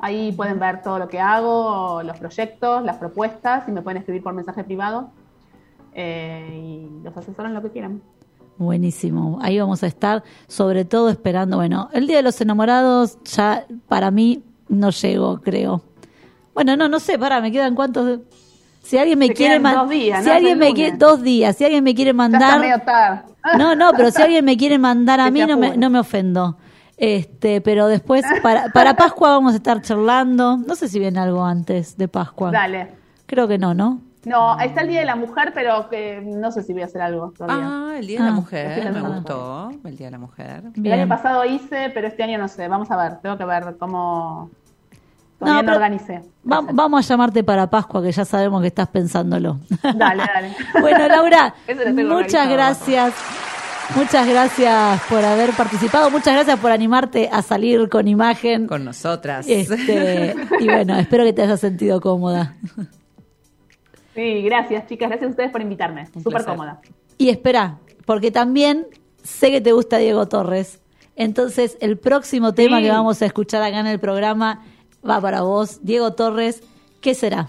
[0.00, 4.24] Ahí pueden ver todo lo que hago, los proyectos, las propuestas y me pueden escribir
[4.24, 5.10] por mensaje privado.
[5.94, 8.02] Eh, y los asesoran lo que quieran.
[8.58, 13.64] Buenísimo, ahí vamos a estar, sobre todo esperando, bueno, el Día de los Enamorados ya
[13.86, 15.82] para mí no llegó, creo.
[16.52, 18.18] Bueno, no, no sé, para, me quedan cuántos...
[18.82, 20.34] Si alguien me quiere quedan man- dos días, si ¿no?
[20.36, 22.60] alguien me quiere dos días, si alguien me quiere mandar.
[23.58, 26.56] No, no, pero si alguien me quiere mandar a mí, no me, no me ofendo.
[26.96, 30.56] Este, pero después, para, para Pascua vamos a estar charlando.
[30.56, 32.50] No sé si viene algo antes de Pascua.
[32.50, 32.88] Dale.
[33.26, 34.00] Creo que no, ¿no?
[34.26, 37.00] No, está el Día de la Mujer, pero que no sé si voy a hacer
[37.00, 37.64] algo todavía.
[37.64, 40.62] Ah, el Día de la ah, Mujer, me gustó, el Día de la Mujer.
[40.74, 43.76] El año pasado hice, pero este año no sé, vamos a ver, tengo que ver
[43.78, 44.50] cómo,
[45.40, 46.22] no, me organicé.
[46.42, 49.58] Vamos a llamarte para Pascua, que ya sabemos que estás pensándolo.
[49.82, 50.56] Dale, dale.
[50.80, 51.54] bueno, Laura,
[52.08, 53.14] muchas gracias.
[53.94, 58.66] Muchas gracias por haber participado, muchas gracias por animarte a salir con imagen.
[58.66, 59.46] Con nosotras.
[59.48, 62.56] Este, y bueno, espero que te hayas sentido cómoda.
[64.14, 66.80] Sí, gracias chicas, gracias a ustedes por invitarme, súper cómoda.
[67.16, 68.86] Y espera, porque también
[69.22, 70.80] sé que te gusta Diego Torres,
[71.14, 74.64] entonces el próximo tema que vamos a escuchar acá en el programa
[75.06, 75.78] va para vos.
[75.82, 76.62] Diego Torres,
[77.00, 77.48] ¿qué será?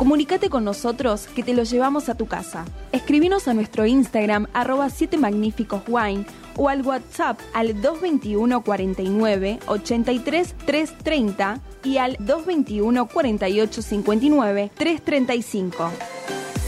[0.00, 2.64] Comunicate con nosotros que te lo llevamos a tu casa.
[2.90, 6.24] Escribinos a nuestro Instagram arroba 7 magníficos wine
[6.56, 15.90] o al WhatsApp al 221 49 83 330 y al 221 48 59 335.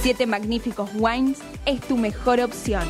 [0.02, 2.84] 7 Magníficos Wines es tu mejor opción.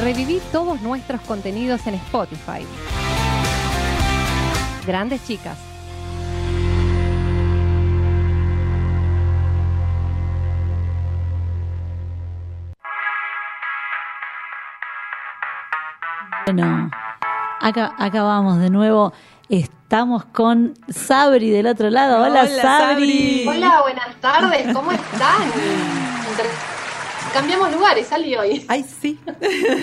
[0.00, 2.64] Reviví todos nuestros contenidos en Spotify.
[4.86, 5.58] Grandes chicas.
[16.44, 16.90] Bueno,
[17.60, 19.12] acá, acá vamos de nuevo.
[19.48, 22.22] Estamos con Sabri del otro lado.
[22.22, 23.44] Hola, Hola, Sabri.
[23.44, 23.48] Sabri.
[23.48, 25.42] Hola, buenas tardes, ¿cómo están?
[27.32, 28.64] Cambiamos lugares, salí hoy.
[28.68, 29.18] Ay, sí.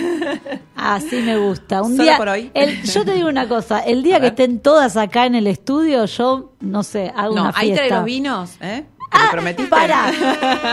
[0.76, 1.82] Así me gusta.
[1.82, 2.50] Un Solo día, por hoy.
[2.54, 4.32] el- yo te digo una cosa, el día A que ver.
[4.32, 7.86] estén todas acá en el estudio, yo no sé, hago No, una ahí fiesta.
[7.86, 8.84] trae los vinos, ¿eh?
[9.10, 9.70] Que me prometiste.
[9.70, 10.10] Para,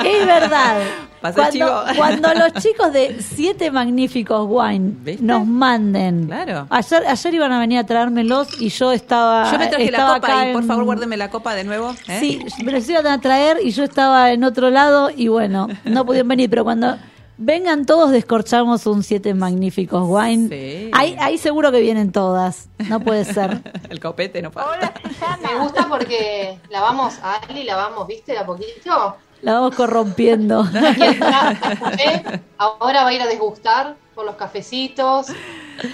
[0.06, 0.82] es verdad.
[1.22, 1.70] Cuando, chivo.
[1.98, 5.24] cuando los chicos de Siete Magníficos Wine ¿Viste?
[5.24, 6.28] nos manden.
[6.28, 6.68] Claro.
[6.70, 9.52] Ayer, ayer iban a venir a traérmelos y yo estaba.
[9.52, 11.96] Yo me traje la copa y por favor guárdeme la copa de nuevo.
[12.08, 12.20] ¿eh?
[12.20, 16.06] Sí, me los iban a traer y yo estaba en otro lado y bueno, no
[16.06, 16.98] pudieron venir, pero cuando
[17.38, 20.50] vengan todos descorchamos un Siete Magníficos Wine.
[20.50, 20.92] Sí.
[20.94, 23.62] Ahí, ahí seguro que vienen todas, no puede ser.
[23.90, 24.94] El copete no falta.
[25.42, 28.34] Me gusta porque la vamos, a Ali la vamos, ¿viste?
[28.34, 29.16] De a poquito.
[29.42, 30.64] La vamos corrompiendo.
[30.74, 32.24] Escuché,
[32.58, 35.28] ahora va a ir a desgustar por los cafecitos.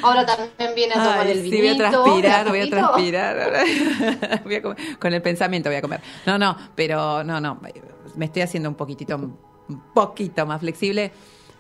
[0.01, 1.75] Ahora también viene a tomar Ay, el sí, vinito.
[1.75, 3.63] voy a transpirar, ¿de voy a transpirar.
[4.45, 4.97] Voy a comer.
[4.97, 5.99] Con el pensamiento voy a comer.
[6.25, 7.59] No, no, pero no, no.
[8.15, 9.37] Me estoy haciendo un poquitito, un
[9.93, 11.11] poquito más flexible.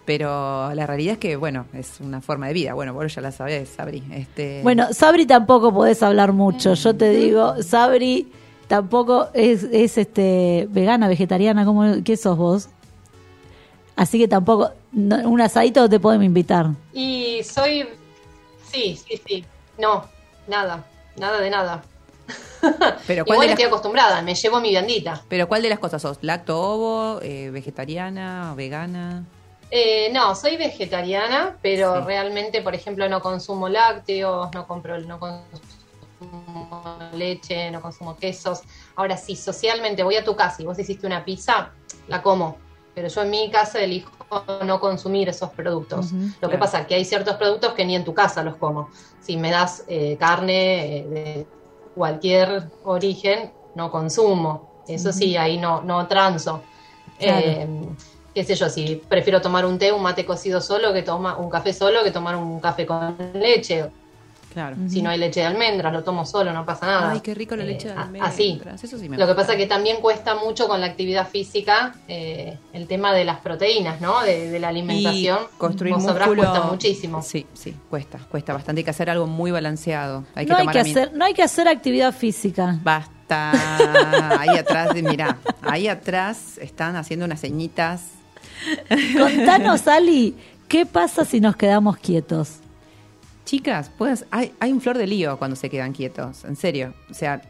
[0.05, 2.73] Pero la realidad es que, bueno, es una forma de vida.
[2.73, 4.03] Bueno, vos ya la sabés, Sabri.
[4.11, 8.29] Este, Bueno, Sabri tampoco podés hablar mucho, yo te digo, Sabri
[8.67, 12.69] tampoco es, es este vegana, vegetariana, ¿cómo, ¿qué sos vos?
[13.95, 16.67] Así que tampoco, no- un asadito te podemos invitar.
[16.93, 17.87] Y soy.
[18.71, 19.45] Sí, sí, sí.
[19.77, 20.03] No,
[20.47, 20.83] nada.
[21.17, 21.83] Nada de nada.
[23.07, 25.21] pero ¿cuál Igual de estoy las, acostumbrada, me llevo mi viandita.
[25.29, 26.17] pero ¿cuál de las cosas sos?
[26.21, 27.19] ¿Lacto ovo?
[27.21, 28.53] eh, ¿Vegetariana?
[28.55, 29.23] ¿Vegana?
[29.75, 32.01] Eh, no, soy vegetariana, pero Sí.
[32.05, 38.61] realmente, por ejemplo, no consumo lácteos, no compro, no consumo leche, no consumo quesos.
[38.95, 41.71] Ahora sí, socialmente voy a tu casa y vos hiciste una pizza,
[42.07, 42.57] la como.
[42.93, 44.11] Pero yo en mi casa elijo
[44.63, 46.11] no consumir esos productos.
[46.39, 48.91] Lo que pasa es que hay ciertos productos que ni en tu casa los como.
[49.21, 51.47] Si me das eh, carne eh, de
[51.95, 54.83] cualquier origen, no consumo.
[54.87, 56.61] Eso sí, ahí no, no transo.
[57.17, 57.95] Claro.
[58.35, 61.37] Eh, qué sé yo, si prefiero tomar un té, un mate cocido solo, que toma
[61.37, 63.85] un café solo, que tomar un café con leche.
[64.53, 64.75] Claro.
[64.87, 67.11] Si no hay leche de almendras, lo tomo solo, no pasa nada.
[67.11, 68.33] Ay, qué rico la Eh, leche de a- almendras.
[68.35, 68.61] Así.
[68.83, 71.95] Eso sí me Lo que pasa es que también cuesta mucho con la actividad física
[72.07, 74.21] eh, el tema de las proteínas, ¿no?
[74.21, 75.39] De, de la alimentación.
[75.55, 77.21] Y construir Vos sabrás, músculo cuesta muchísimo.
[77.23, 78.81] Sí, sí, cuesta, cuesta bastante.
[78.81, 80.23] Hay que hacer algo muy balanceado.
[80.35, 82.77] Hay que no, hay tomar que a mí- hacer, no hay que hacer actividad física.
[82.83, 83.53] Basta.
[84.39, 88.03] Ahí atrás, de- mirá, ahí atrás están haciendo unas ceñitas.
[89.17, 90.35] Contanos, Ali,
[90.67, 92.59] ¿qué pasa si nos quedamos quietos?
[93.45, 96.93] Chicas, pues hay, hay un flor de lío cuando se quedan quietos, en serio.
[97.09, 97.41] O sea,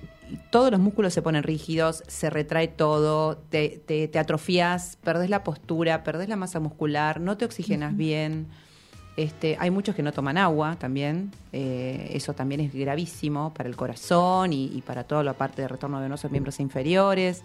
[0.49, 5.43] todos los músculos se ponen rígidos, se retrae todo, te, te, te atrofias, perdés la
[5.43, 8.47] postura, perdés la masa muscular, no te oxigenas bien.
[9.15, 13.75] Este, hay muchos que no toman agua también, eh, eso también es gravísimo para el
[13.75, 17.43] corazón y, y para toda la parte de retorno de nuestros miembros inferiores.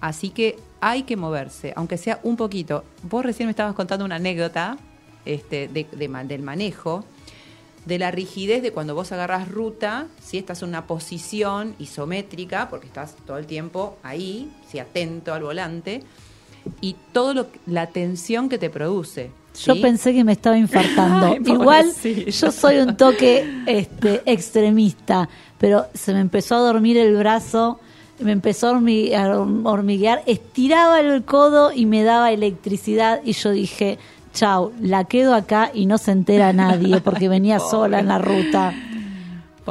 [0.00, 2.84] Así que hay que moverse, aunque sea un poquito.
[3.02, 4.76] Vos recién me estabas contando una anécdota
[5.24, 5.86] este, de-
[6.26, 7.04] del manejo
[7.84, 12.86] de la rigidez de cuando vos agarras ruta, si estás en una posición isométrica, porque
[12.86, 16.02] estás todo el tiempo ahí, si atento al volante,
[16.82, 19.30] y todo lo que- la tensión que te produce.
[19.64, 19.80] Yo ¿sí?
[19.80, 21.26] pensé que me estaba infartando.
[21.28, 21.92] Ay, Igual
[22.26, 27.80] yo soy un toque este, extremista, pero se me empezó a dormir el brazo,
[28.20, 33.50] me empezó a hormi- a hormiguear, estiraba el codo y me daba electricidad y yo
[33.50, 33.98] dije,
[34.32, 38.72] chau, la quedo acá y no se entera nadie porque venía sola en la ruta.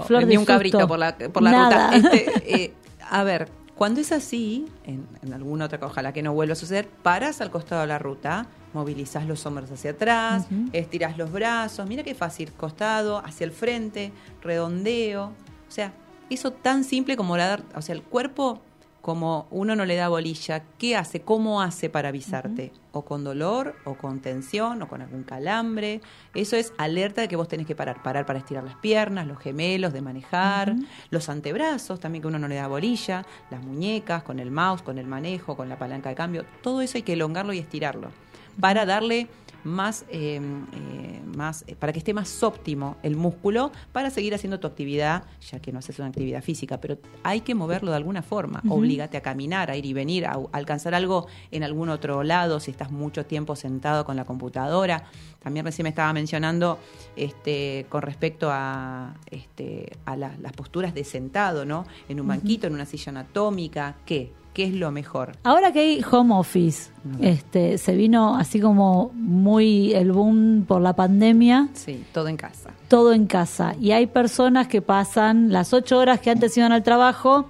[0.05, 1.91] Flor de un cabrito por la, por la Nada.
[1.91, 2.09] ruta.
[2.13, 2.73] Este, eh,
[3.09, 6.55] a ver, cuando es así, en, en alguna otra cosa, ojalá que no vuelva a
[6.55, 11.87] suceder, paras al costado de la ruta, movilizás los hombros hacia atrás, estirás los brazos,
[11.87, 15.25] mira qué fácil, costado, hacia el frente, redondeo.
[15.25, 15.93] O sea,
[16.29, 18.61] eso tan simple como la dar, o sea, el cuerpo,
[19.01, 21.21] como uno no le da bolilla, ¿qué hace?
[21.21, 22.73] ¿Cómo hace para avisarte?
[22.91, 26.01] O con dolor, o con tensión, o con algún calambre.
[26.33, 28.03] Eso es alerta de que vos tenés que parar.
[28.03, 30.75] Parar para estirar las piernas, los gemelos, de manejar,
[31.09, 34.97] los antebrazos, también que uno no le da bolilla, las muñecas, con el mouse, con
[34.97, 36.45] el manejo, con la palanca de cambio.
[36.61, 38.11] Todo eso hay que elongarlo y estirarlo
[38.59, 39.27] para darle
[39.67, 40.39] más, eh,
[40.73, 45.23] eh, más eh, para que esté más óptimo el músculo para seguir haciendo tu actividad,
[45.51, 48.61] ya que no haces una actividad física, pero hay que moverlo de alguna forma.
[48.63, 48.75] Ujú.
[48.75, 52.59] Obligate a caminar, a ir y venir, a, a alcanzar algo en algún otro lado,
[52.59, 55.03] si estás mucho tiempo sentado con la computadora.
[55.43, 56.79] También recién me estaba mencionando
[57.15, 61.85] este, con respecto a, este, a la- las posturas de sentado, ¿no?
[62.09, 64.31] En un banquito, en una silla anatómica, ¿qué?
[64.57, 65.33] ¿Qué es lo mejor?
[65.43, 66.89] Ahora que hay home office,
[67.21, 71.67] este, se vino así como muy el boom por la pandemia.
[71.73, 72.71] Sí, todo en casa.
[72.87, 73.75] todo en casa.
[73.79, 77.45] Y hay personas que pasan las ocho horas que antes iban al trabajo,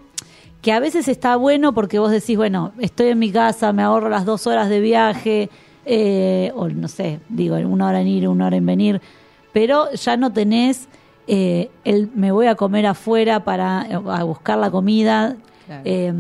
[0.62, 4.10] que a veces está bueno porque vos decís, bueno, estoy en mi casa, me ahorro
[4.10, 5.50] las dos horas de viaje,
[5.86, 9.02] eh, o no sé, digo, una hora en ir, una hora en venir,
[9.54, 10.90] pero ya no tenés
[11.28, 15.38] eh, el me voy a comer afuera para eh, a buscar la comida.
[15.68, 15.82] Claro.
[15.86, 16.14] eh,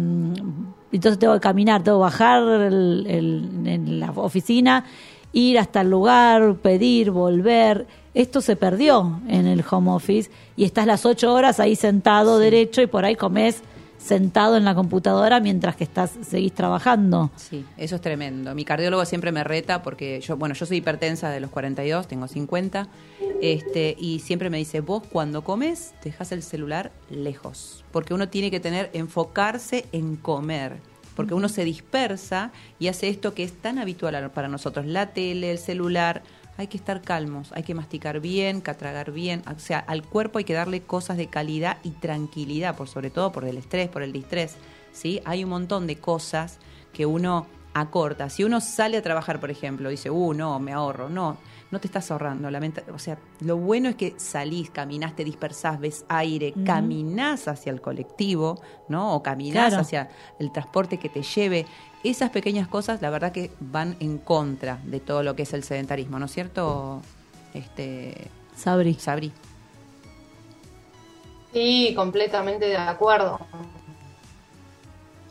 [0.92, 4.86] entonces tengo que caminar, tengo que bajar el- el- en la oficina,
[5.34, 7.86] ir hasta el lugar, pedir, volver.
[8.14, 12.82] Esto se perdió en el home office y estás las ocho horas ahí sentado derecho
[12.82, 13.62] y por ahí comes
[13.98, 17.32] sentado en la computadora mientras que estás seguís trabajando.
[17.36, 18.54] Sí, eso es tremendo.
[18.56, 22.28] Mi cardiólogo siempre me reta porque yo, bueno, yo soy hipertensa de los 42, tengo
[22.28, 22.88] 50,
[23.42, 28.52] este, y siempre me dice, vos cuando comes, dejas el celular lejos, porque uno tiene
[28.52, 30.78] que tener, enfocarse en comer,
[31.16, 35.52] porque uno se dispersa y hace esto que es tan habitual para nosotros, la tele,
[35.52, 36.22] el celular.
[36.58, 40.44] Hay que estar calmos, hay que masticar bien, catragar bien, o sea, al cuerpo hay
[40.44, 44.12] que darle cosas de calidad y tranquilidad, por sobre todo por el estrés, por el
[44.12, 44.56] distrés,
[44.92, 45.22] ¿sí?
[45.26, 46.58] Hay un montón de cosas
[46.94, 48.30] que uno acorta.
[48.30, 51.10] Si uno sale a trabajar, por ejemplo, dice, uh, no, me ahorro.
[51.10, 51.38] No,
[51.72, 52.50] no te estás ahorrando.
[52.50, 56.66] Lamenta- o sea, lo bueno es que salís, caminás, te dispersás, ves aire, Ujú.
[56.66, 59.16] caminás hacia el colectivo, ¿no?
[59.16, 59.82] O caminás Claro.
[59.82, 60.10] hacia
[60.40, 61.66] el transporte que te lleve.
[62.04, 65.64] Esas pequeñas cosas, la verdad que van en contra de todo lo que es el
[65.64, 67.02] sedentarismo, ¿no es cierto?
[67.54, 68.94] Este, Sabri.
[68.94, 69.32] Sabri.
[71.54, 73.40] Sí, completamente de acuerdo.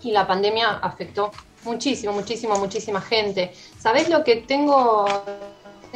[0.02, 1.30] Y la pandemia afectó
[1.64, 3.52] muchísimo, muchísimo, muchísima gente.
[3.78, 5.06] ¿Sabés lo que tengo?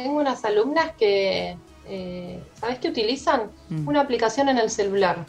[0.03, 3.51] Tengo unas alumnas que, eh, ¿sabés qué utilizan?
[3.69, 3.87] Mm.
[3.87, 5.25] Una aplicación en el celular.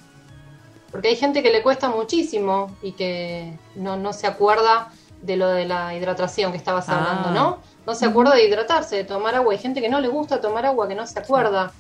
[0.91, 5.49] Porque hay gente que le cuesta muchísimo y que no, no se acuerda de lo
[5.49, 6.99] de la hidratación que estabas Ah.
[6.99, 7.59] hablando, ¿no?
[7.87, 9.53] No se acuerda de hidratarse, de tomar agua.
[9.53, 11.73] Hay gente que no le gusta tomar agua, que no se acuerda.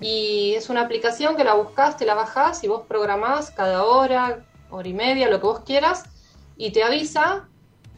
[0.00, 4.40] Y es una aplicación que la buscas, te la bajás y vos programás cada hora,
[4.70, 6.04] hora y media, lo que vos quieras,
[6.56, 7.48] y te avisa.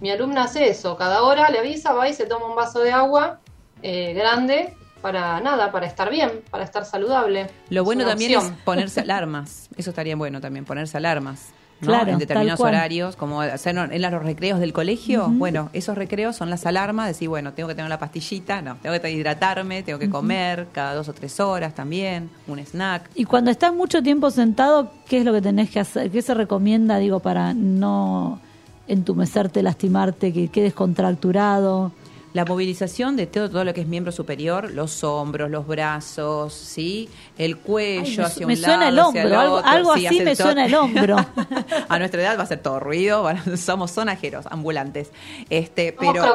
[0.01, 2.93] Mi alumna hace eso, cada hora le avisa, va y se toma un vaso de
[2.93, 3.41] agua
[3.83, 7.49] eh, grande para nada, para estar bien, para estar saludable.
[7.71, 8.55] Lo bueno también opción.
[8.55, 9.69] es ponerse alarmas.
[9.77, 11.49] Eso estaría bueno también, ponerse alarmas.
[11.81, 11.87] ¿no?
[11.89, 15.29] Claro, en determinados horarios, como hacer en los recreos del colegio.
[15.29, 19.01] Bueno, esos recreos son las alarmas, decir, bueno, tengo que tener la pastillita, no, tengo
[19.01, 23.11] que hidratarme, tengo que comer cada dos o tres horas también, un snack.
[23.15, 26.11] Y cuando estás mucho tiempo sentado, ¿qué es lo que tenés que hacer?
[26.11, 28.41] ¿Qué se recomienda, digo, para no
[28.87, 31.93] entumecerte, lastimarte, que quedes contracturado?
[32.33, 37.09] La movilización de todo, todo lo que es miembro superior, los hombros, los brazos, ¿sí?
[37.37, 40.07] El cuello Ay, me hacia un me lado, suena el hombro, algo- otro, algo sí,
[40.07, 41.17] así me todo- suena el hombro.
[41.89, 45.11] A nuestra edad va a ser todo ruido, bueno, somos sonajeros, ambulantes.
[45.51, 46.27] Este, Somos pero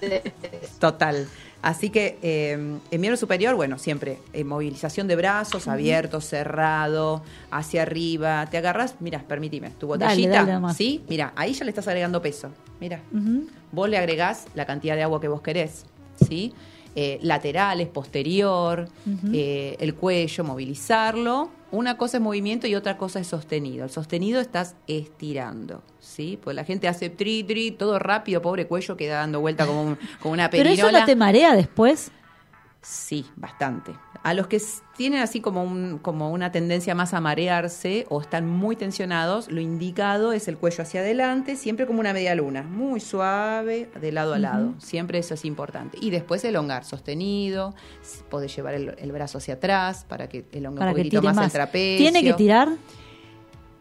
[0.00, 0.32] crocantes.
[0.80, 1.28] Total.
[1.62, 7.82] Así que eh, en miembro superior, bueno, siempre eh, movilización de brazos, abierto, cerrado, hacia
[7.82, 8.46] arriba.
[8.50, 10.74] Te agarras, mira, permíteme, tu botellita, dale.
[10.74, 11.02] ¿sí?
[11.08, 12.50] Mira, ahí ya le estás agregando peso.
[12.80, 13.00] Mira,
[13.72, 15.84] vos le agregás la cantidad de agua que vos querés,
[16.26, 16.54] ¿sí?
[16.96, 18.88] Eh, laterales, posterior,
[19.32, 21.50] eh, el cuello, movilizarlo.
[21.72, 23.84] Una cosa es movimiento y otra cosa es sostenido.
[23.84, 26.38] El sostenido estás estirando, ¿sí?
[26.42, 29.98] Pues la gente hace tri, tri, todo rápido, pobre cuello queda dando vuelta como, un-
[30.20, 30.90] como una Pero perinola.
[30.90, 32.10] eso no te marea después.
[32.82, 33.92] Sí, bastante.
[34.22, 34.60] A los que
[34.98, 39.62] tienen así como, un, como una tendencia más a marearse o están muy tensionados, lo
[39.62, 44.34] indicado es el cuello hacia adelante, siempre como una media luna, muy suave, de lado
[44.34, 44.74] a lado.
[44.78, 45.96] Siempre eso es importante.
[46.02, 47.74] Y después elongar, sostenido,
[48.28, 51.46] podés llevar el, el brazo hacia atrás para que elongue Para un poquitito más, más.
[51.46, 52.04] el trapecio.
[52.04, 52.68] ¿Tiene que tirar?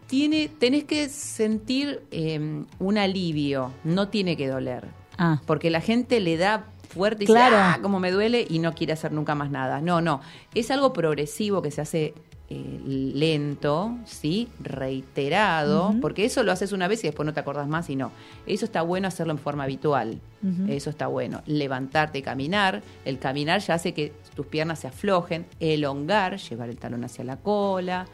[0.08, 4.88] Tiene, tenés que sentir eh, un alivio, no tiene que doler.
[5.18, 7.56] Ah, Porque la gente le da fuerte y Claro.
[7.56, 9.80] dice, ah, cómo me duele y no quiere hacer nunca más nada.
[9.82, 10.22] No, no.
[10.54, 12.14] Es algo progresivo que se hace
[12.52, 12.80] eh,
[13.14, 14.50] lento, ¿sí?
[14.60, 18.12] Reiterado, porque eso lo haces una vez y después no te acordás más y no.
[18.48, 20.20] Eso está bueno hacerlo en forma habitual.
[20.68, 21.42] Eso está bueno.
[21.46, 22.82] Levantarte y caminar.
[23.06, 25.46] El caminar ya hace que tus piernas se aflojen.
[25.60, 28.06] Elongar, llevar el talón hacia la cola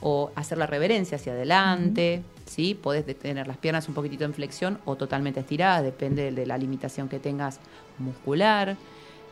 [0.00, 2.22] o hacer la reverencia hacia adelante,
[2.54, 2.74] ¿sí?
[2.74, 7.08] Podés tener las piernas un poquitito en flexión o totalmente estiradas, depende de la limitación
[7.08, 7.58] que tengas
[7.98, 8.76] muscular.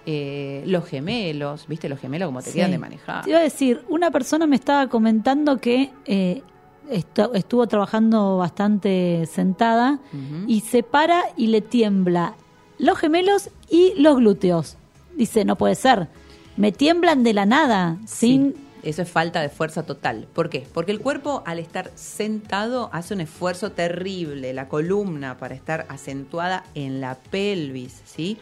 [0.05, 1.89] Eh, los gemelos, ¿viste?
[1.89, 2.57] Los gemelos como te sí.
[2.57, 3.23] quedan de manejar.
[3.25, 6.43] Te iba a decir, una persona me estaba comentando que eh,
[6.91, 10.01] estu- estuvo trabajando bastante sentada
[10.49, 12.35] y se para y le tiembla
[12.79, 14.77] los gemelos y los glúteos.
[15.17, 16.09] Dice, no puede ser.
[16.57, 18.55] Me tiemblan de la nada, sin...
[18.55, 20.27] Sí, eso es falta de fuerza total.
[20.33, 20.67] ¿Por qué?
[20.73, 26.65] Porque el cuerpo al estar sentado hace un esfuerzo terrible, la columna para estar acentuada
[26.75, 28.39] en la pelvis, ¿sí?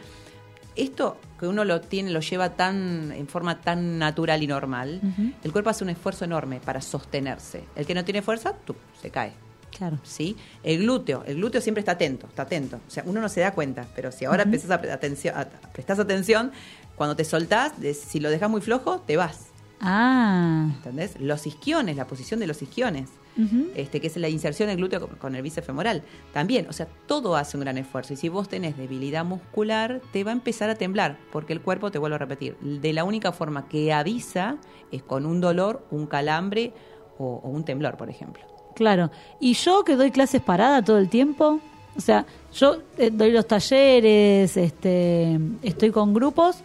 [0.77, 5.01] Esto que uno lo tiene, lo lleva tan en forma tan natural y normal,
[5.43, 7.65] el cuerpo hace un esfuerzo enorme para sostenerse.
[7.77, 9.33] El que no tiene fuerza, tú, se cae.
[9.77, 9.99] Claro.
[10.03, 10.37] ¿sí?
[10.63, 12.81] El glúteo, el glúteo siempre está atento, está atento.
[12.87, 15.99] O sea, uno no se da cuenta, pero si ahora empezás a, atención, a- prestás
[15.99, 16.53] atención,
[16.97, 19.47] cuando te soltás, si lo dejas muy flojo, te vas.
[19.81, 21.19] Ah, ¿Entendés?
[21.21, 23.09] Los isquiones, la posición de los isquiones,
[23.75, 26.03] este, que es la inserción del glúteo con, con el bíceps femoral.
[26.35, 28.13] También, o sea, todo hace un gran esfuerzo.
[28.13, 31.91] Y si vos tenés debilidad muscular, te va a empezar a temblar, porque el cuerpo,
[31.91, 34.59] te vuelvo a repetir, de la única forma que avisa
[34.93, 36.75] es con un dolor, un calambre
[37.17, 38.43] o, o un temblor, por ejemplo.
[38.75, 39.11] Claro.
[39.41, 41.61] Y yo que doy clases parada todo el tiempo,
[41.97, 46.63] o sea, yo eh, doy los talleres, este, estoy con grupos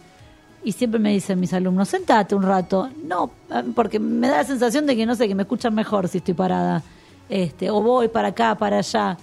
[0.66, 2.90] y siempre me dicen mis alumnos, sentate un rato.
[3.04, 6.08] No, eh, porque me da la sensación de que no sé, que me escuchan mejor
[6.08, 6.82] si estoy parada.
[7.28, 9.16] Este, o voy para acá, para allá.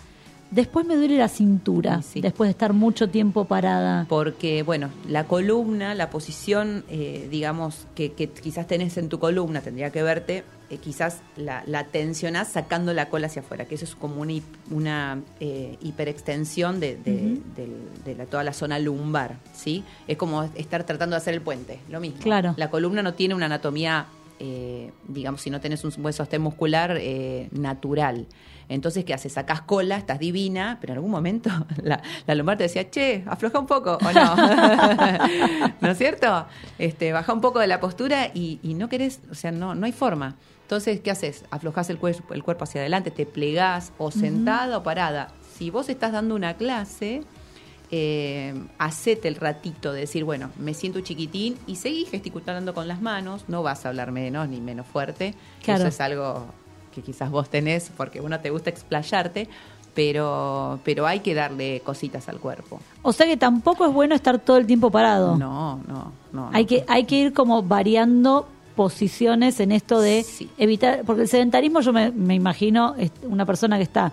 [0.54, 2.22] Después me duele la cintura, sí.
[2.22, 4.06] después de estar mucho tiempo parada.
[4.08, 9.62] Porque, bueno, la columna, la posición, eh, digamos, que, que quizás tenés en tu columna,
[9.62, 13.86] tendría que verte, eh, quizás la, la tensionás sacando la cola hacia afuera, que eso
[13.86, 14.22] es como
[14.70, 17.39] una, eh, hiperextensión de, de-
[18.06, 19.84] de la- toda la zona lumbar, ¿sí?
[20.08, 22.20] Es como estar tratando de hacer el puente, lo mismo.
[22.22, 22.54] Claro.
[22.58, 24.06] La columna no tiene una anatomía,
[24.39, 28.28] eh, digamos, si no tenés un buen sostén muscular, eh, natural.
[28.70, 29.34] Entonces, ¿qué haces?
[29.34, 31.49] Sacás cola, estás divina, pero en algún momento
[31.84, 34.36] la, la lumbar te decía, che, afloja un poco, ¿o no?
[35.82, 36.45] ¿No es cierto?
[36.78, 39.86] Este, baja un poco de la postura y, y no querés, o sea, no, no
[39.86, 40.36] hay forma.
[40.61, 41.43] Entonces, ¿qué haces?
[41.51, 45.30] Aflojás el, cuerpo el cuerpo hacia adelante, te plegás o sentada o parada.
[45.57, 47.22] Si vos estás dando una clase,
[47.91, 53.01] eh, hacete el ratito de decir, bueno, me siento chiquitín y seguí gesticulando con las
[53.01, 55.82] manos, no vas a hablar menos ni menos fuerte, Claro.
[55.82, 56.47] eso es algo
[56.94, 59.50] que quizás vos tenés porque uno te gusta explayarte,
[59.94, 62.80] pero, pero hay que darle cositas al cuerpo.
[63.02, 65.36] O sea que tampoco es bueno estar todo el tiempo parado.
[65.38, 66.50] No, no, no.
[66.54, 66.68] Hay no.
[66.70, 70.50] que, hay que ir como variando posiciones en esto de Sí.
[70.58, 74.12] evitar, porque el sedentarismo yo me, me imagino es una persona que está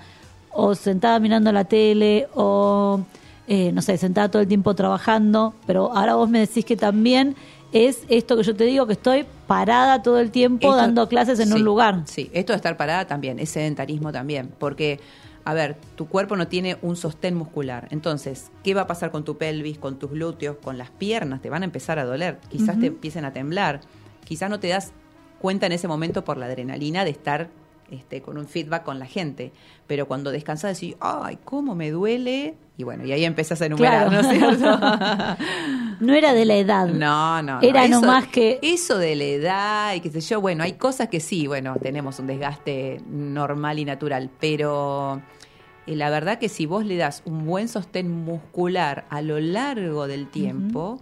[0.52, 3.00] o sentada mirando la tele o
[3.48, 7.34] eh, no sé, sentada todo el tiempo trabajando, pero ahora vos me decís que también
[7.72, 11.40] es esto que yo te digo, que estoy parada todo el tiempo Esto- dando clases
[11.40, 12.02] en sí, un lugar.
[12.04, 15.00] Sí, esto de estar parada también, es sedentarismo también, porque,
[15.44, 17.88] a ver, tu cuerpo no tiene un sostén muscular.
[17.90, 21.42] Entonces, ¿qué va a pasar con tu pelvis, con tus glúteos, con las piernas?
[21.42, 23.80] Te van a empezar a doler, quizás te empiecen a temblar,
[24.24, 24.92] quizás no te das
[25.40, 27.48] cuenta en ese momento por la adrenalina de estar
[27.90, 29.52] este, con un feedback con la gente,
[29.86, 32.54] pero cuando descansas decís, ay, ¿cómo me duele?
[32.76, 34.22] Y bueno, y ahí empezás a enumerar, Claro.
[34.22, 34.80] ¿no es cierto?
[36.00, 36.86] No era de la edad.
[36.88, 37.60] No, no.
[37.60, 37.62] no.
[37.62, 41.08] Era Eso- nomás que- Eso de la edad y qué sé yo, bueno, hay cosas
[41.08, 45.20] que sí, bueno, tenemos un desgaste normal y natural, pero
[45.86, 50.06] eh, la verdad que si vos le das un buen sostén muscular a lo largo
[50.06, 51.00] del tiempo,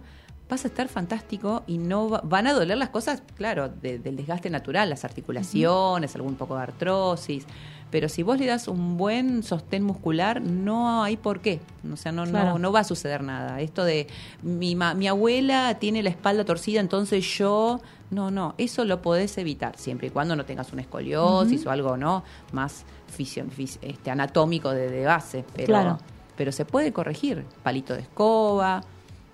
[0.49, 4.15] vas a estar fantástico y no va- van a doler las cosas, claro, de- del
[4.15, 7.45] desgaste natural, las articulaciones, algún poco de artrosis.
[7.91, 11.59] Pero si vos le das un buen sostén muscular, no hay por qué.
[11.91, 12.51] O sea, no, Claro.
[12.53, 13.61] no, no va a suceder nada.
[13.61, 14.07] Esto de
[14.43, 17.79] mi, ma- mi abuela tiene la espalda torcida, entonces yo.
[18.11, 21.95] No, no, eso lo podés evitar siempre y cuando no tengas una escoliosis o algo,
[21.97, 22.23] ¿no?
[22.53, 25.45] Más fisio- fis- este, anatómico de, de base.
[25.55, 25.97] Pero, Claro.
[26.35, 27.45] pero se puede corregir.
[27.63, 28.81] Palito de escoba,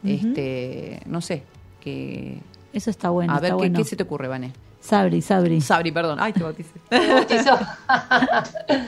[0.06, 1.44] este, no sé.
[1.82, 2.40] Que,
[2.74, 3.34] Eso está bueno.
[3.34, 3.78] a ver, está ¿qué, bueno.
[3.78, 4.52] qué se te ocurre, Vané?
[4.82, 5.62] Sabri, Sabri.
[5.62, 6.20] Sabri, perdón.
[6.22, 6.80] Ay, te bauticé.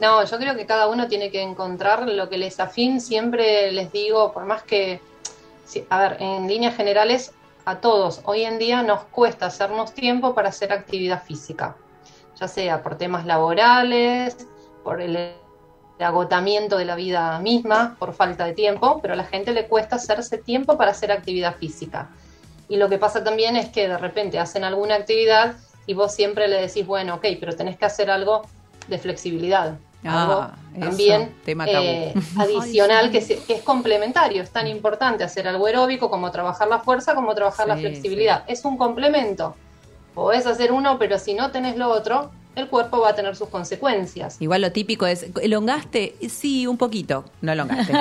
[0.00, 3.00] No, yo creo que cada uno tiene que encontrar lo que les afín.
[3.00, 5.00] Siempre les digo, por más que,
[5.88, 7.32] a ver, en líneas generales,
[7.64, 11.76] a todos hoy en día nos cuesta hacernos tiempo para hacer actividad física,
[12.38, 14.46] ya sea por temas laborales,
[14.82, 15.34] por el
[16.00, 19.96] agotamiento de la vida misma, por falta de tiempo, pero a la gente le cuesta
[19.96, 22.08] hacerse tiempo para hacer actividad física.
[22.68, 25.54] Y lo que pasa también es que de repente hacen alguna actividad
[25.86, 28.42] y vos siempre le decís, bueno, ok, pero tenés que hacer algo
[28.88, 29.76] de flexibilidad.
[30.06, 31.84] Ah, algo eso, también tema tabú.
[31.86, 34.42] eh, adicional que, se- que es complementario.
[34.42, 38.44] Es tan importante hacer algo aeróbico como trabajar la fuerza, como trabajar la Sí, flexibilidad.
[38.46, 39.54] Es un complemento.
[40.14, 43.48] Podés hacer uno, pero si no tenés lo otro, el cuerpo va a tener sus
[43.48, 44.40] consecuencias.
[44.40, 46.16] Igual lo típico es, ¿elongaste?
[46.28, 47.24] Sí, un poquito.
[47.40, 47.92] No elongaste.
[47.92, 48.00] no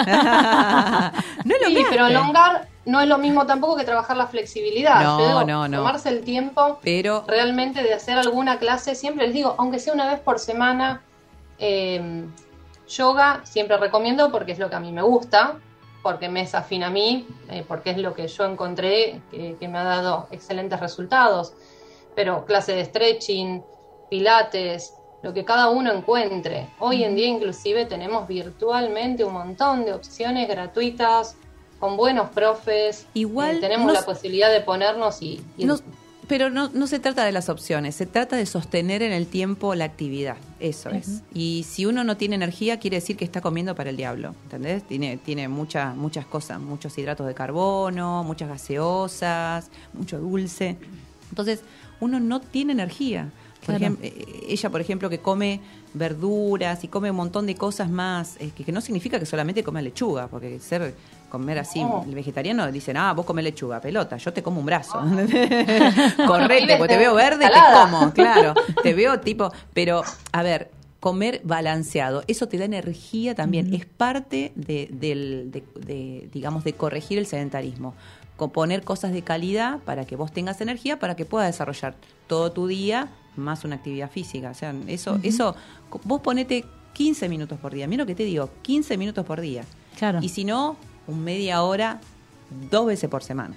[1.56, 1.76] elongaste.
[1.76, 5.02] Sí, pero elongar no es lo mismo tampoco que trabajar la flexibilidad.
[5.02, 5.78] No, Yo digo, no, no.
[5.78, 10.10] Tomarse el tiempo Pero realmente de hacer alguna clase, siempre les digo, aunque sea una
[10.10, 11.02] vez por semana,
[11.60, 12.26] eh,
[12.88, 15.56] yoga siempre recomiendo porque es lo que a mí me gusta,
[16.02, 19.68] porque me es afín a mí, eh, porque es lo que yo encontré que, que
[19.68, 21.54] me ha dado excelentes resultados.
[22.16, 23.64] Pero clase de stretching,
[24.14, 24.94] pilates,
[25.24, 26.68] lo que cada uno encuentre.
[26.78, 31.36] Hoy en día inclusive tenemos virtualmente un montón de opciones gratuitas,
[31.80, 33.08] con buenos profes.
[33.16, 35.42] Igual Eh, tenemos no la posibilidad de ponernos y,
[36.28, 39.74] pero no, no se trata de las opciones, se trata de sostener en el tiempo
[39.74, 40.38] la actividad.
[40.60, 41.24] Eso es.
[41.34, 44.36] Y si uno no tiene energía, quiere decir que está comiendo para el diablo.
[44.44, 44.84] ¿Entendés?
[44.84, 50.78] Tiene, tiene muchas muchas cosas, muchos hidratos de carbono, muchas gaseosas, mucho dulce.
[51.30, 51.62] Entonces,
[52.00, 53.32] uno no tiene energía.
[53.66, 53.96] Por Claro.
[53.96, 55.60] ejemplo, eh, ella, por ejemplo, que come
[55.94, 59.64] verduras y come un montón de cosas más, eh, que, que no significa que solamente
[59.64, 60.94] come lechuga, porque ser
[61.30, 62.04] comer así, No.
[62.08, 65.00] el vegetariano dicen, ah, vos comés lechuga, pelota, yo te como un brazo.
[65.02, 65.06] Oh.
[66.28, 67.86] Correte, porque te veo verde, ensalada.
[67.86, 68.54] te como, claro.
[68.84, 74.52] Te veo tipo, pero, a ver, comer balanceado, eso te da energía también, es parte
[74.56, 77.94] de, del, de, de, digamos, de corregir el sedentarismo.
[78.54, 81.96] Poner cosas de calidad para que vos tengas energía, para que puedas desarrollar
[82.28, 84.52] todo tu día más una actividad física.
[84.52, 85.56] O sea, eso, eso,
[86.04, 87.88] vos ponete 15 minutos por día.
[87.88, 89.64] Mira lo que te digo, 15 minutos por día.
[89.98, 90.20] Claro.
[90.22, 90.78] Y si no,
[91.08, 92.00] un media hora,
[92.70, 93.56] dos veces por semana.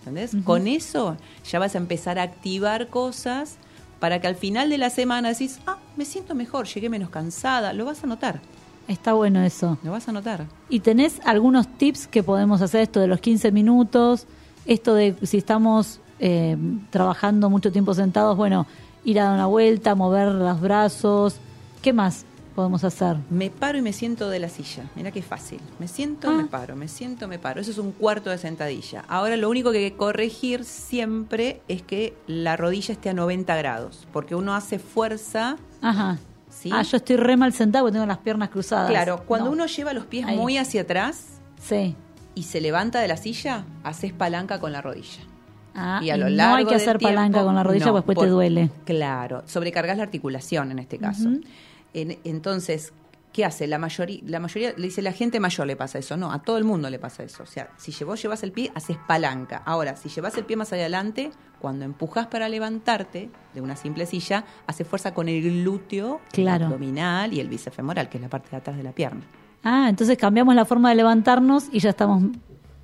[0.00, 0.36] ¿Entendés?
[0.44, 1.16] Con eso
[1.50, 3.56] ya vas a empezar a activar cosas
[4.00, 7.72] para que al final de la semana decís, ah, me siento mejor, llegué menos cansada.
[7.72, 8.40] Lo vas a notar,
[8.88, 9.76] Está bueno eso.
[9.82, 10.46] lo vas a notar.
[10.70, 14.26] ¿Y tenés algunos tips que podemos hacer esto de los 15 minutos?
[14.64, 16.56] Esto de si estamos eh,
[16.88, 18.66] trabajando mucho tiempo sentados, bueno,
[19.04, 21.36] ir a dar una vuelta, mover los brazos.
[21.82, 22.24] ¿Qué más
[22.54, 23.16] podemos hacer?
[23.30, 24.84] Me paro y me siento de la silla.
[24.96, 25.60] Mira qué fácil.
[25.78, 26.34] Me siento, Ah.
[26.34, 27.60] me paro, me siento, me paro.
[27.60, 29.04] Eso es un cuarto de sentadilla.
[29.08, 33.54] Ahora lo único que hay que corregir siempre es que la rodilla esté a 90
[33.56, 35.56] grados, porque uno hace fuerza.
[35.82, 36.18] Ajá.
[36.50, 36.70] ¿sí?
[36.72, 38.90] Ah, yo estoy re mal sentado porque tengo las piernas cruzadas.
[38.90, 39.52] Claro, cuando No.
[39.52, 40.36] uno lleva los pies Ahí.
[40.36, 41.24] muy hacia atrás
[41.62, 41.94] Sí.
[42.34, 45.20] y se levanta de la silla, haces palanca con la rodilla.
[45.80, 48.16] Ah, y a lo no largo hay que hacer palanca con la rodilla no, después
[48.16, 48.70] por- te duele.
[48.84, 51.28] Claro, sobrecargas la articulación en este caso.
[51.94, 52.92] En- entonces,
[53.32, 53.66] ¿qué hace?
[53.66, 56.16] La mayoría, la mayoría le dice la gente mayor le pasa eso.
[56.16, 57.42] No, a todo el mundo le pasa eso.
[57.42, 59.62] O sea, si vos llevas el pie, haces palanca.
[59.64, 64.44] Ahora, si llevas el pie más adelante, cuando empujas para levantarte de una simple silla,
[64.66, 66.66] hace fuerza con el glúteo, Claro.
[66.66, 69.22] el abdominal y el bíceps femoral, que es la parte de atrás de la pierna.
[69.64, 72.22] Ah, entonces cambiamos la forma de levantarnos y ya estamos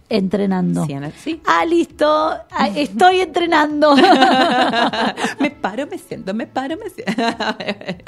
[0.08, 0.86] entrenando.
[1.16, 1.40] Sí.
[1.46, 2.06] Ah, listo.
[2.50, 3.94] Ah, estoy entrenando.
[5.40, 7.12] me paro, me siento, me paro, me siento.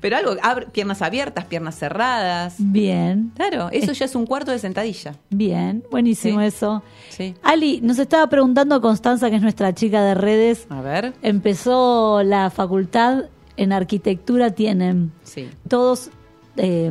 [0.00, 0.32] Pero algo,
[0.72, 2.56] piernas abiertas, piernas cerradas.
[2.58, 5.14] Bien, Claro, eso ya es un cuarto de sentadilla.
[5.30, 5.84] bien.
[5.90, 6.46] Buenísimo Sí.
[6.46, 6.82] eso.
[7.10, 7.34] Sí.
[7.42, 10.66] Ali, nos estaba preguntando Constanza, que es nuestra chica de redes.
[10.68, 11.14] A ver.
[11.22, 13.24] Empezó la facultad
[13.56, 15.48] en arquitectura, tienen Sí.
[15.68, 16.10] todos
[16.58, 16.90] eh,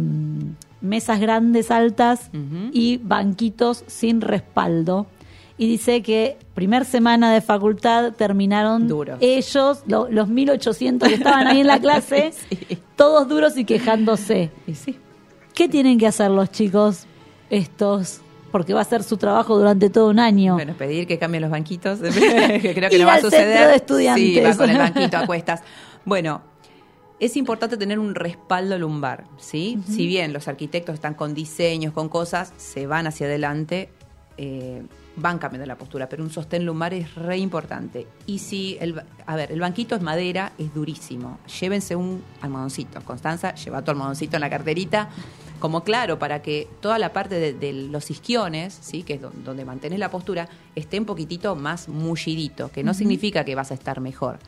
[0.86, 2.30] mesas grandes, altas
[2.72, 5.08] y banquitos sin respaldo.
[5.58, 9.18] Y dice que primer semana de facultad terminaron Duros.
[9.22, 12.78] ellos, lo- los 1800 que estaban ahí en la clase, Sí.
[12.98, 14.52] todos duros y quejándose.
[14.68, 14.98] Y sí.
[15.54, 17.06] ¿Qué tienen que hacer los chicos
[17.50, 18.20] estos?
[18.52, 20.56] Porque va a ser su trabajo durante todo un año.
[20.56, 22.00] Bueno, pedir que cambien los banquitos,
[22.62, 23.70] que creo que no va a suceder.
[23.70, 24.26] de estudiantes.
[24.26, 25.62] Sí, va con el banquito a cuestas.
[26.04, 26.42] Bueno,
[27.20, 29.80] es importante tener un respaldo lumbar, ¿sí?
[29.88, 33.90] Si bien los arquitectos están con diseños, con cosas, se van hacia adelante,
[34.38, 34.84] eh,
[35.16, 38.06] van cambiando la postura, pero un sostén lumbar es re importante.
[38.26, 41.40] Y si, el, a ver, el banquito es madera, es durísimo.
[41.62, 43.00] Llévense un almohadoncito.
[43.02, 45.10] Constanza, lleva tu almohadoncito en la carterita,
[45.60, 49.04] como claro, para que toda la parte de, de los isquiones, ¿sí?
[49.04, 53.46] que es don- donde mantenés la postura, esté un poquitito más mullidito, que no significa
[53.46, 54.40] que vas a estar mejor.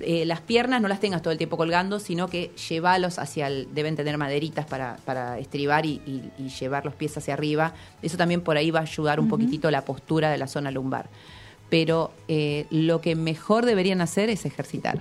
[0.00, 3.68] Eh, las piernas no las tengas todo el tiempo colgando, sino que llevalos hacia el,
[3.74, 7.74] deben tener maderitas para, para estribar y, y- y llevar los pies hacia arriba.
[8.00, 11.08] Eso también por ahí va a ayudar un poquitito la postura de la zona lumbar.
[11.68, 15.00] Pero eh, lo que mejor deberían hacer es ejercitar.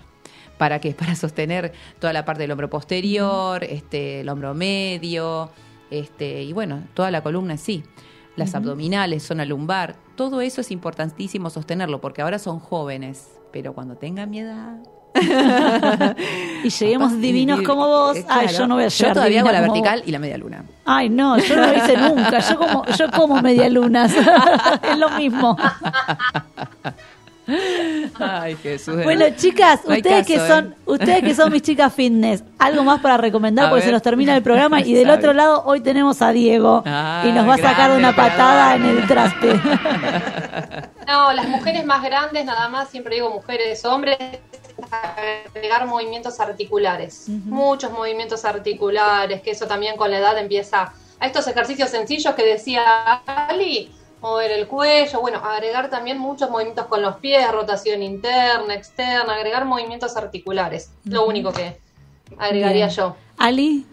[0.57, 0.91] ¿Para qué?
[0.97, 5.49] Para sostener toda la parte del hombro posterior, este, el hombro medio,
[5.89, 7.83] este, y bueno, toda la columna sí.
[8.37, 13.95] Las abdominales, zona lumbar, todo eso es importantísimo sostenerlo, porque ahora son jóvenes, pero cuando
[13.95, 14.77] tengan mi edad,
[16.63, 18.15] y lleguemos divinos y- como vos.
[18.17, 20.07] eh, Ay, yo no voy a llegar Yo todavía hago la vertical vos.
[20.07, 20.63] y la media luna.
[20.85, 22.39] Ay, no, yo no lo hice nunca.
[22.39, 24.13] Yo como, yo como media lunas.
[24.83, 25.57] es lo mismo.
[28.19, 29.03] Ay, Jesús.
[29.03, 30.75] Bueno, chicas, No ustedes que caso, son, ¿eh?
[30.85, 34.35] ustedes que son mis chicas fitness, algo más para recomendar A porque se nos termina
[34.35, 37.57] el programa y del otro lado hoy tenemos a Diego Ah, y nos va a
[37.57, 39.59] sacar grande, una patada en el traste.
[41.07, 44.17] No, las mujeres más grandes, nada más, siempre digo mujeres, hombres,
[44.89, 51.47] agregar movimientos articulares, muchos movimientos articulares, que eso también con la edad empieza a estos
[51.47, 52.83] ejercicios sencillos que decía
[53.25, 59.33] Ali, mover el cuello, bueno, agregar también muchos movimientos con los pies, rotación interna, externa,
[59.35, 61.77] agregar movimientos articulares, lo único que
[62.37, 62.89] agregaría Bien.
[62.95, 63.15] yo.
[63.37, 63.85] Ali,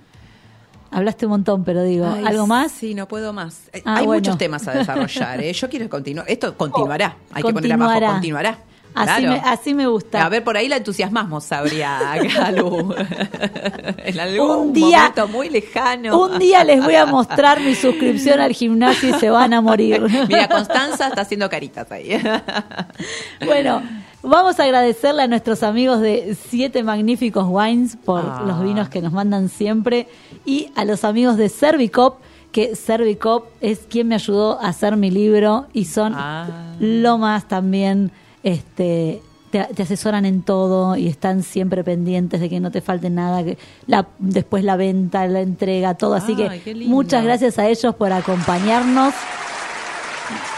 [0.91, 2.73] hablaste un montón, pero digo, Ay, ¿algo más?
[2.73, 3.69] Sí, no puedo más.
[3.73, 4.21] Eh, Ah, Hay bueno.
[4.21, 5.41] muchos temas a desarrollar.
[5.43, 5.53] ¿eh?
[5.53, 6.27] Yo quiero continuar.
[6.29, 7.17] Esto continuará.
[7.33, 8.59] Hay que poner abajo, continuará.
[8.95, 9.43] Así, Claro.
[9.43, 10.25] me, así me gusta.
[10.25, 11.99] A ver, por ahí la entusiasmamos, sabría
[12.35, 12.95] Galu.
[14.05, 16.19] en algún Un día- momento muy lejano.
[16.21, 20.01] Un día les voy a mostrar mi suscripción al gimnasio y se van a morir.
[20.29, 22.11] Mira, Constanza está haciendo caritas ahí.
[23.45, 23.83] Bueno,
[24.23, 28.43] vamos a agradecerle a nuestros amigos de Siete Magníficos Wines por Ah.
[28.47, 30.09] los vinos que nos mandan siempre
[30.45, 32.19] y a los amigos de Servicop,
[32.53, 36.75] que Servicop es quien me ayudó a hacer mi libro y son Ah.
[36.81, 38.11] lo más también,
[38.43, 43.11] este te, te asesoran en todo y están siempre pendientes de que no te falte
[43.11, 46.15] nada, que la, después la venta, la entrega, todo.
[46.15, 46.95] Así Ay, que lindo.
[46.95, 49.15] muchas gracias a ellos por acompañarnos.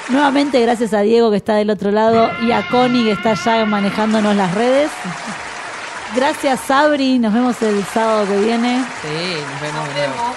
[0.09, 3.65] Nuevamente gracias a Diego que está del otro lado y a Connie que está ya
[3.65, 4.91] manejándonos las redes.
[6.17, 8.85] Gracias Sabri, nos vemos el sábado que viene.
[9.03, 9.87] Sí, nos vemos.
[9.87, 10.37] Nos vemos.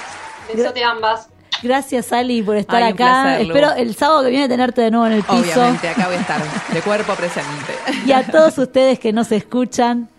[0.54, 1.33] Besote a ambas.
[1.64, 3.24] Gracias Ali por estar Ay, acá.
[3.24, 3.42] placer.
[3.48, 5.38] Espero el sábado que viene tenerte de nuevo en el piso.
[5.38, 6.42] Obviamente, acá voy a estar
[6.74, 7.74] de cuerpo presente.
[8.06, 10.10] Y a todos ustedes que nos escuchan,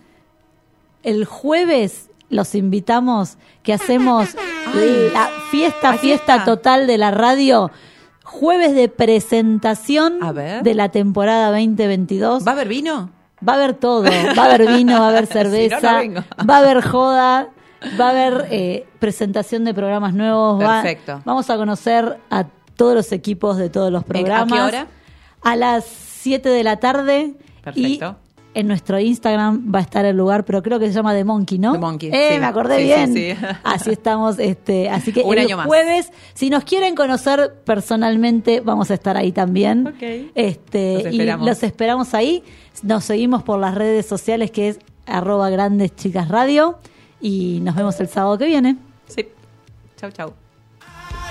[1.03, 4.29] el jueves los invitamos que hacemos
[5.13, 6.45] la fiesta, fiesta está.
[6.45, 7.71] total de la radio.
[8.23, 10.19] Jueves de presentación
[10.63, 12.45] de la temporada 2022.
[12.45, 13.11] ¿Va a haber vino?
[13.47, 14.03] Va a haber todo.
[14.03, 16.01] Va a haber vino, va a haber Si no, no cerveza,
[16.49, 17.49] va a haber joda,
[17.99, 20.61] va a haber eh, presentación de programas nuevos.
[20.61, 21.21] va- Perfecto.
[21.25, 22.45] vamos a conocer a
[22.75, 24.51] todos los equipos de todos los ¿En- programas.
[24.51, 24.87] a qué hora?
[25.43, 27.33] A las 7 de la tarde.
[27.63, 28.15] Perfecto.
[28.21, 31.25] Y en nuestro Instagram va a estar el lugar, pero creo que se llama The
[31.25, 31.73] Monkey, ¿no?
[31.73, 32.39] The Monkey, Eh, sí.
[32.39, 33.13] me acordé Sí, bien.
[33.13, 33.33] sí.
[33.65, 35.65] Así estamos, este, así que Un el año más.
[35.67, 39.87] jueves, si nos quieren conocer personalmente, vamos a estar ahí también.
[39.87, 40.31] Ok.
[40.35, 41.47] Este, Los y esperamos.
[41.47, 42.43] los esperamos ahí.
[42.81, 46.77] Nos seguimos por las redes sociales que es arroba grandes chicas radio
[47.25, 48.75] y nos vemos el sábado que viene.
[49.07, 49.27] Sí.
[49.97, 50.33] Chau, chau.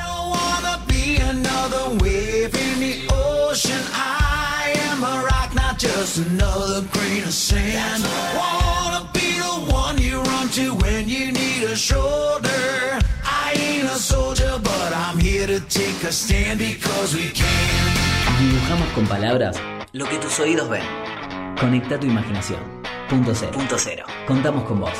[0.04, 3.80] don't wanna be another wave in the ocean.
[3.94, 8.02] I am a rock, not just another grain of sand.
[8.34, 12.98] Wanna be the one you run to when you need a shoulder.
[13.22, 17.94] I ain't a soldier, but I'm here to take a stand because we can.
[18.40, 19.56] Dibujamos con palabras
[19.92, 20.82] lo que tus oídos ven.
[21.60, 22.58] Conecta tu imaginación.
[23.08, 23.52] Punto cero.
[23.52, 24.06] Punto cero.
[24.26, 24.98] Contamos con vos.